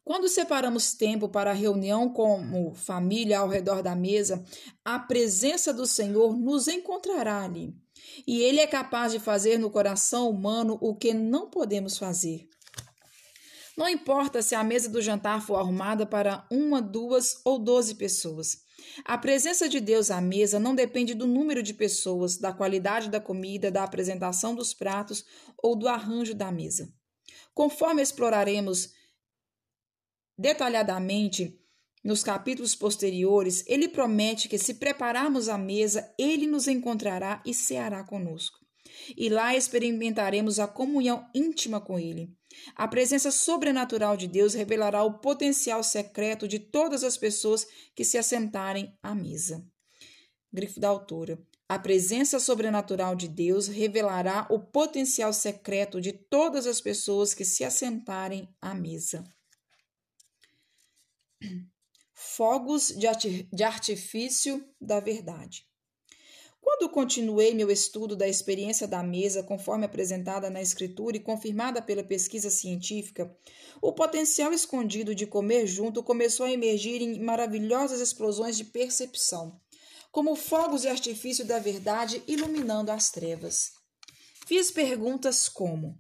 Quando 0.04 0.28
separamos 0.28 0.94
tempo 0.94 1.30
para 1.30 1.52
a 1.52 1.56
reunião 1.56 2.10
como 2.10 2.74
família 2.74 3.40
ao 3.40 3.48
redor 3.48 3.84
da 3.84 3.96
mesa, 3.96 4.44
a 4.84 4.98
presença 4.98 5.72
do 5.74 5.86
Senhor 5.86 6.36
nos 6.36 6.68
encontrará 6.68 7.44
ali. 7.44 7.74
E 8.26 8.42
ele 8.42 8.60
é 8.60 8.68
capaz 8.68 9.12
de 9.12 9.20
fazer 9.20 9.60
no 9.60 9.70
coração 9.70 10.30
humano 10.30 10.78
o 10.82 10.96
que 10.96 11.14
não 11.14 11.50
podemos 11.50 11.98
fazer. 11.98 12.48
Não 13.78 13.88
importa 13.88 14.42
se 14.42 14.54
a 14.54 14.64
mesa 14.64 14.90
do 14.90 15.02
jantar 15.02 15.42
for 15.46 15.56
arrumada 15.56 16.06
para 16.06 16.46
uma, 16.52 16.82
duas 16.82 17.40
ou 17.46 17.58
doze 17.58 17.96
pessoas. 17.96 18.58
A 19.06 19.18
presença 19.18 19.70
de 19.70 19.80
Deus 19.80 20.12
à 20.12 20.20
mesa 20.20 20.60
não 20.60 20.76
depende 20.76 21.14
do 21.14 21.28
número 21.28 21.62
de 21.62 21.74
pessoas, 21.74 22.38
da 22.38 22.52
qualidade 22.52 23.10
da 23.10 23.20
comida, 23.20 23.72
da 23.72 23.84
apresentação 23.84 24.56
dos 24.56 24.74
pratos 24.74 25.24
ou 25.62 25.76
do 25.76 25.88
arranjo 25.88 26.34
da 26.34 26.52
mesa. 26.52 26.92
Conforme 27.54 28.02
exploraremos 28.02 28.90
detalhadamente 30.42 31.58
nos 32.04 32.24
capítulos 32.24 32.74
posteriores, 32.74 33.64
ele 33.68 33.88
promete 33.88 34.50
que, 34.50 34.58
se 34.58 34.74
prepararmos 34.74 35.48
a 35.48 35.58
mesa, 35.58 36.12
ele 36.18 36.48
nos 36.48 36.68
encontrará 36.68 37.42
e 37.46 37.54
ceará 37.54 38.04
conosco. 38.04 38.58
E 39.16 39.30
lá 39.30 39.56
experimentaremos 39.56 40.60
a 40.60 40.68
comunhão 40.68 41.30
íntima 41.34 41.80
com 41.80 42.00
ele. 42.00 42.36
A 42.76 42.88
presença 42.88 43.30
sobrenatural 43.30 44.18
de 44.18 44.28
Deus 44.28 44.56
revelará 44.56 45.04
o 45.04 45.20
potencial 45.20 45.84
secreto 45.84 46.48
de 46.48 46.60
todas 46.60 47.04
as 47.04 47.18
pessoas 47.18 47.66
que 47.96 48.04
se 48.04 48.18
assentarem 48.18 48.98
à 49.02 49.14
mesa. 49.14 49.64
Grifo 50.52 50.80
da 50.80 50.90
autora. 50.90 51.40
A 51.70 51.80
presença 51.80 52.40
sobrenatural 52.40 53.16
de 53.16 53.30
Deus 53.30 53.68
revelará 53.68 54.46
o 54.50 54.60
potencial 54.60 55.32
secreto 55.32 56.02
de 56.02 56.12
todas 56.12 56.66
as 56.66 56.82
pessoas 56.82 57.34
que 57.34 57.46
se 57.46 57.64
assentarem 57.64 58.50
à 58.60 58.74
mesa. 58.74 59.24
Fogos 62.14 62.88
de 63.54 63.64
artifício 63.64 64.64
da 64.80 65.00
verdade. 65.00 65.66
Quando 66.62 66.90
continuei 66.90 67.56
meu 67.56 67.72
estudo 67.72 68.16
da 68.16 68.28
experiência 68.28 68.88
da 68.88 69.02
mesa, 69.02 69.42
conforme 69.42 69.84
apresentada 69.84 70.48
na 70.48 70.62
Escritura 70.62 71.18
e 71.18 71.20
confirmada 71.20 71.82
pela 71.82 72.04
pesquisa 72.04 72.52
científica, 72.52 73.36
o 73.82 73.92
potencial 73.92 74.54
escondido 74.54 75.16
de 75.16 75.26
comer 75.26 75.66
junto 75.66 76.04
começou 76.04 76.46
a 76.46 76.52
emergir 76.52 77.02
em 77.02 77.20
maravilhosas 77.20 78.00
explosões 78.00 78.56
de 78.56 78.66
percepção, 78.66 79.60
como 80.12 80.36
fogos 80.36 80.82
de 80.82 80.88
artifício 80.88 81.44
da 81.44 81.58
verdade 81.58 82.22
iluminando 82.28 82.92
as 82.92 83.10
trevas. 83.10 83.72
Fiz 84.46 84.70
perguntas 84.70 85.50
como: 85.50 85.98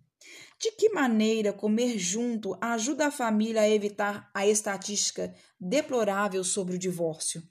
de 0.61 0.71
que 0.73 0.89
maneira 0.89 1.51
comer 1.51 1.97
junto 1.97 2.55
ajuda 2.61 3.07
a 3.07 3.11
família 3.11 3.61
a 3.61 3.69
evitar 3.69 4.29
a 4.31 4.45
estatística 4.45 5.33
deplorável 5.59 6.43
sobre 6.43 6.75
o 6.75 6.77
divórcio? 6.77 7.41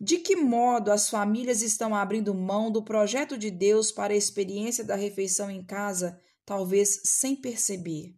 De 0.00 0.18
que 0.18 0.34
modo 0.34 0.90
as 0.90 1.08
famílias 1.08 1.62
estão 1.62 1.94
abrindo 1.94 2.34
mão 2.34 2.72
do 2.72 2.82
projeto 2.82 3.38
de 3.38 3.52
Deus 3.52 3.92
para 3.92 4.12
a 4.12 4.16
experiência 4.16 4.82
da 4.82 4.96
refeição 4.96 5.48
em 5.48 5.64
casa, 5.64 6.20
talvez 6.44 7.02
sem 7.04 7.36
perceber? 7.36 8.16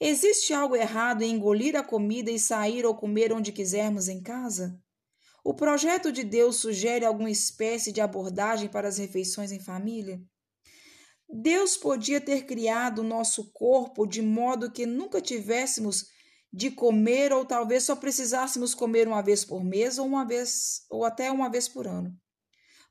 Existe 0.00 0.52
algo 0.52 0.74
errado 0.74 1.22
em 1.22 1.36
engolir 1.36 1.76
a 1.76 1.84
comida 1.84 2.32
e 2.32 2.38
sair 2.38 2.84
ou 2.84 2.96
comer 2.96 3.32
onde 3.32 3.52
quisermos 3.52 4.08
em 4.08 4.20
casa? 4.20 4.82
O 5.44 5.54
projeto 5.54 6.10
de 6.10 6.24
Deus 6.24 6.56
sugere 6.56 7.04
alguma 7.04 7.30
espécie 7.30 7.92
de 7.92 8.00
abordagem 8.00 8.68
para 8.68 8.88
as 8.88 8.98
refeições 8.98 9.52
em 9.52 9.60
família? 9.60 10.20
Deus 11.32 11.76
podia 11.76 12.20
ter 12.20 12.44
criado 12.44 13.00
o 13.00 13.04
nosso 13.04 13.52
corpo 13.52 14.06
de 14.06 14.20
modo 14.20 14.70
que 14.70 14.84
nunca 14.84 15.20
tivéssemos 15.20 16.06
de 16.52 16.70
comer, 16.70 17.32
ou 17.32 17.44
talvez 17.44 17.84
só 17.84 17.94
precisássemos 17.94 18.74
comer 18.74 19.06
uma 19.06 19.22
vez 19.22 19.44
por 19.44 19.62
mês 19.62 19.98
ou 19.98 20.06
uma 20.06 20.26
vez 20.26 20.84
ou 20.90 21.04
até 21.04 21.30
uma 21.30 21.48
vez 21.48 21.68
por 21.68 21.86
ano. 21.86 22.12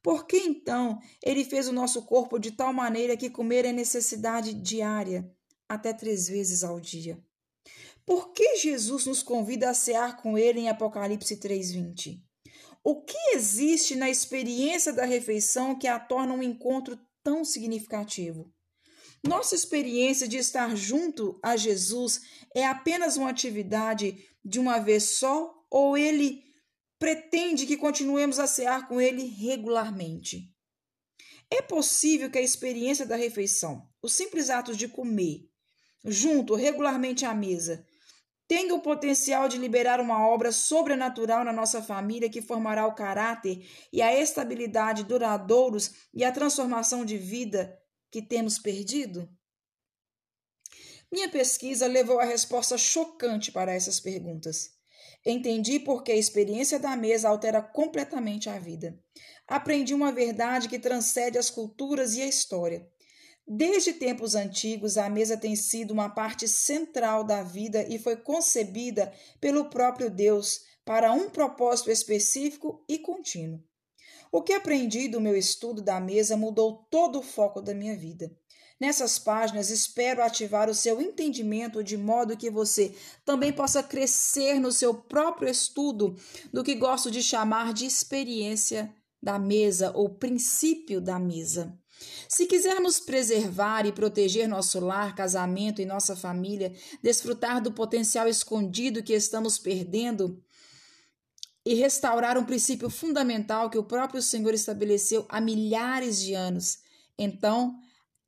Por 0.02 0.25
que 0.25 0.38
então 0.38 0.97
ele 1.21 1.43
fez 1.43 1.67
o 1.67 1.73
nosso 1.73 2.04
corpo 2.06 2.39
de 2.39 2.52
tal 2.52 2.71
maneira 2.71 3.17
que 3.17 3.30
comer 3.30 3.65
é 3.65 3.73
necessidade 3.73 4.54
diária, 4.54 5.30
até 5.67 5.91
três 5.91 6.30
vezes 6.30 6.63
ao 6.63 6.80
dia? 6.80 7.21
Por 8.06 8.32
que 8.32 8.56
Jesus 8.56 9.06
nos 9.06 9.21
convida 9.21 9.69
a 9.69 9.73
cear 9.73 10.15
com 10.15 10.38
ele 10.38 10.62
em 10.62 10.69
Apocalipse 10.69 11.36
3:20? 11.36 12.23
O 12.82 13.04
que 13.04 13.36
existe 13.36 13.93
na 13.93 14.10
experiência 14.10 14.93
da 14.93 15.04
refeição 15.04 15.78
que 15.78 15.86
a 15.86 15.99
torna 15.99 16.34
um 16.34 16.41
encontro 16.41 16.97
tão 17.30 17.46
significativo? 17.46 18.52
Nossa 19.24 19.54
experiência 19.54 20.28
de 20.28 20.38
estar 20.38 20.76
junto 20.76 21.39
a 21.44 21.56
Jesus 21.56 22.22
é 22.56 22.65
apenas 22.65 23.18
uma 23.18 23.30
atividade 23.30 24.18
de 24.44 24.60
uma 24.60 24.80
vez 24.80 25.20
só 25.20 25.54
ou 25.70 25.96
ele 25.96 26.44
pretende 26.98 27.68
que 27.68 27.78
continuemos 27.78 28.39
a 28.39 28.48
cear 28.48 28.88
com 28.88 29.00
ele 29.00 29.26
regularmente? 29.26 30.52
É 31.52 31.62
possível 31.62 32.32
que 32.32 32.39
a 32.39 32.42
experiência 32.42 33.06
da 33.06 33.15
refeição, 33.15 33.88
os 34.02 34.13
simples 34.13 34.50
atos 34.50 34.76
de 34.76 34.88
comer, 34.88 35.48
junto 36.04 36.56
regularmente 36.56 37.26
à 37.26 37.34
mesa, 37.36 37.86
tenha 38.50 38.74
o 38.74 38.82
potencial 38.82 39.48
de 39.48 39.60
liberar 39.60 40.02
uma 40.02 40.28
obra 40.28 40.52
sobrenatural 40.52 41.46
na 41.46 41.54
nossa 41.54 41.84
família 41.84 42.32
que 42.32 42.42
formará 42.42 42.88
o 42.88 42.96
caráter 42.96 43.64
e 43.94 44.02
a 44.02 44.12
estabilidade 44.12 45.04
duradouros 45.04 45.92
e 46.12 46.26
a 46.26 46.32
transformação 46.32 47.06
de 47.06 47.16
vida 47.16 47.80
que 48.10 48.24
temos 48.24 48.58
perdido? 48.58 49.30
Minha 51.12 51.30
pesquisa 51.30 51.86
levou 51.86 52.20
a 52.20 52.26
resposta 52.26 52.76
chocante 52.76 53.52
para 53.52 53.72
essas 53.72 54.00
perguntas. 54.00 54.72
Entendi 55.24 55.80
porque 55.80 56.12
a 56.12 56.18
experiência 56.18 56.80
da 56.80 56.96
mesa 56.96 57.30
altera 57.30 57.62
completamente 57.62 58.50
a 58.50 58.58
vida. 58.58 59.00
Aprendi 59.48 59.94
uma 59.94 60.12
verdade 60.12 60.68
que 60.68 60.80
transcende 60.80 61.38
as 61.38 61.52
culturas 61.52 62.16
e 62.16 62.22
a 62.24 62.28
história. 62.28 62.90
Desde 63.52 63.94
tempos 63.94 64.36
antigos, 64.36 64.96
a 64.96 65.10
mesa 65.10 65.36
tem 65.36 65.56
sido 65.56 65.90
uma 65.90 66.08
parte 66.08 66.48
central 66.48 67.24
da 67.24 67.42
vida 67.42 67.84
e 67.90 67.98
foi 67.98 68.16
concebida 68.16 69.12
pelo 69.42 69.72
próprio 69.72 70.08
Deus 70.08 70.62
para 70.86 71.12
um 71.12 71.32
propósito 71.32 71.90
específico 71.90 72.86
e 72.88 73.00
contínuo. 73.00 73.60
O 74.32 74.44
que 74.44 74.54
aprendi 74.54 75.08
do 75.08 75.20
meu 75.20 75.36
estudo 75.36 75.82
da 75.82 76.00
mesa 76.00 76.38
mudou 76.38 76.86
todo 76.92 77.18
o 77.18 77.24
foco 77.24 77.60
da 77.60 77.74
minha 77.74 77.98
vida. 77.98 78.32
Nessas 78.80 79.18
páginas, 79.18 79.72
espero 79.72 80.22
ativar 80.22 80.70
o 80.70 80.76
seu 80.76 81.02
entendimento 81.02 81.84
de 81.84 81.98
modo 81.98 82.38
que 82.38 82.52
você 82.52 82.96
também 83.26 83.52
possa 83.52 83.82
crescer 83.82 84.60
no 84.60 84.72
seu 84.72 84.94
próprio 84.94 85.50
estudo 85.50 86.16
do 86.54 86.64
que 86.64 86.76
gosto 86.76 87.10
de 87.10 87.24
chamar 87.24 87.74
de 87.74 87.88
experiência 87.88 88.94
da 89.22 89.38
mesa 89.38 89.92
ou 89.96 90.10
princípio 90.10 91.02
da 91.02 91.20
mesa. 91.20 91.78
Se 92.28 92.46
quisermos 92.46 93.00
preservar 93.00 93.86
e 93.86 93.92
proteger 93.92 94.48
nosso 94.48 94.80
lar, 94.80 95.16
casamento 95.16 95.82
e 95.82 95.86
nossa 95.86 96.16
família, 96.16 96.74
desfrutar 97.04 97.62
do 97.62 97.74
potencial 97.74 98.28
escondido 98.28 99.04
que 99.04 99.14
estamos 99.14 99.58
perdendo, 99.58 100.42
e 101.66 101.76
restaurar 101.76 102.38
um 102.38 102.46
princípio 102.46 102.90
fundamental 102.90 103.70
que 103.70 103.78
o 103.78 103.84
próprio 103.84 104.22
Senhor 104.22 104.54
estabeleceu 104.54 105.26
há 105.30 105.40
milhares 105.40 106.20
de 106.20 106.34
anos. 106.34 106.80
Então, 107.18 107.78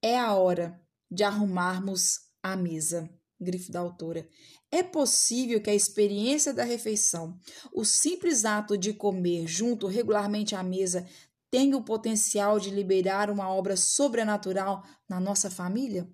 é 0.01 0.19
a 0.19 0.35
hora 0.35 0.79
de 1.09 1.23
arrumarmos 1.23 2.19
a 2.43 2.55
mesa. 2.55 3.09
Grifo 3.39 3.71
da 3.71 3.79
autora. 3.79 4.27
É 4.71 4.81
possível 4.81 5.61
que 5.61 5.69
a 5.69 5.75
experiência 5.75 6.53
da 6.53 6.63
refeição, 6.63 7.37
o 7.73 7.83
simples 7.83 8.45
ato 8.45 8.77
de 8.77 8.93
comer 8.93 9.45
junto 9.45 9.85
regularmente 9.85 10.55
à 10.55 10.63
mesa, 10.63 11.05
tenha 11.49 11.75
o 11.75 11.83
potencial 11.83 12.57
de 12.57 12.69
liberar 12.69 13.29
uma 13.29 13.53
obra 13.53 13.75
sobrenatural 13.75 14.83
na 15.09 15.19
nossa 15.19 15.51
família? 15.51 16.09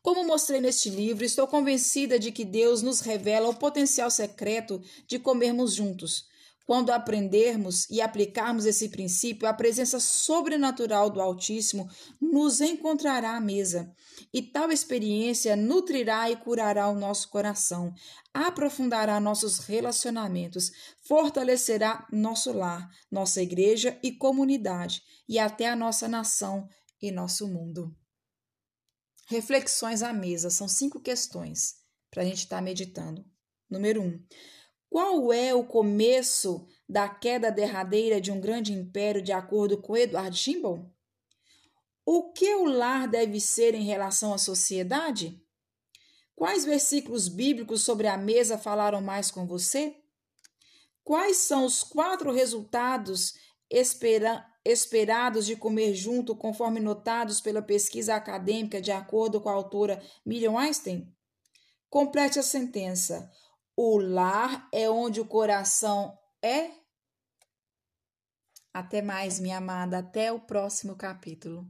Como 0.00 0.24
mostrei 0.24 0.58
neste 0.58 0.88
livro, 0.88 1.22
estou 1.22 1.46
convencida 1.46 2.18
de 2.18 2.32
que 2.32 2.46
Deus 2.46 2.80
nos 2.80 3.00
revela 3.00 3.50
o 3.50 3.54
potencial 3.54 4.10
secreto 4.10 4.80
de 5.06 5.18
comermos 5.18 5.74
juntos. 5.74 6.26
Quando 6.68 6.90
aprendermos 6.90 7.88
e 7.88 7.98
aplicarmos 7.98 8.66
esse 8.66 8.90
princípio, 8.90 9.48
a 9.48 9.54
presença 9.54 9.98
sobrenatural 9.98 11.08
do 11.08 11.18
Altíssimo 11.18 11.88
nos 12.20 12.60
encontrará 12.60 13.38
à 13.38 13.40
mesa. 13.40 13.90
E 14.34 14.42
tal 14.42 14.70
experiência 14.70 15.56
nutrirá 15.56 16.30
e 16.30 16.36
curará 16.36 16.86
o 16.88 16.94
nosso 16.94 17.30
coração, 17.30 17.94
aprofundará 18.34 19.18
nossos 19.18 19.60
relacionamentos, 19.60 20.70
fortalecerá 21.06 22.06
nosso 22.12 22.52
lar, 22.52 22.86
nossa 23.10 23.40
igreja 23.40 23.98
e 24.02 24.12
comunidade, 24.12 25.00
e 25.26 25.38
até 25.38 25.70
a 25.70 25.74
nossa 25.74 26.06
nação 26.06 26.68
e 27.00 27.10
nosso 27.10 27.48
mundo. 27.48 27.96
Reflexões 29.26 30.02
à 30.02 30.12
mesa 30.12 30.50
são 30.50 30.68
cinco 30.68 31.00
questões 31.00 31.76
para 32.10 32.22
a 32.22 32.26
gente 32.26 32.40
estar 32.40 32.56
tá 32.56 32.62
meditando. 32.62 33.24
Número 33.70 34.02
um: 34.02 34.22
qual 34.90 35.32
é 35.32 35.54
o 35.54 35.64
começo 35.64 36.66
da 36.88 37.08
queda 37.08 37.50
derradeira 37.50 38.20
de 38.20 38.32
um 38.32 38.40
grande 38.40 38.72
império, 38.72 39.22
de 39.22 39.32
acordo 39.32 39.80
com 39.80 39.96
Edward 39.96 40.36
Gimbel? 40.36 40.90
O 42.04 42.32
que 42.32 42.54
o 42.54 42.64
lar 42.64 43.06
deve 43.06 43.38
ser 43.38 43.74
em 43.74 43.84
relação 43.84 44.32
à 44.32 44.38
sociedade? 44.38 45.42
Quais 46.34 46.64
versículos 46.64 47.28
bíblicos 47.28 47.82
sobre 47.82 48.06
a 48.06 48.16
mesa 48.16 48.56
falaram 48.56 49.02
mais 49.02 49.30
com 49.30 49.46
você? 49.46 49.94
Quais 51.04 51.38
são 51.38 51.64
os 51.64 51.82
quatro 51.82 52.32
resultados 52.32 53.34
espera 53.70 54.46
esperados 54.64 55.46
de 55.46 55.56
comer 55.56 55.94
junto, 55.94 56.36
conforme 56.36 56.78
notados 56.78 57.40
pela 57.40 57.62
pesquisa 57.62 58.14
acadêmica, 58.14 58.80
de 58.80 58.92
acordo 58.92 59.40
com 59.40 59.48
a 59.48 59.52
autora 59.52 60.02
Miriam 60.24 60.58
Einstein? 60.58 61.10
Complete 61.88 62.38
a 62.38 62.42
sentença. 62.42 63.30
O 63.80 63.96
lar 63.96 64.68
é 64.72 64.90
onde 64.90 65.20
o 65.20 65.24
coração 65.24 66.18
é. 66.42 66.72
Até 68.74 69.00
mais, 69.00 69.38
minha 69.38 69.58
amada. 69.58 69.98
Até 69.98 70.32
o 70.32 70.40
próximo 70.40 70.96
capítulo. 70.96 71.64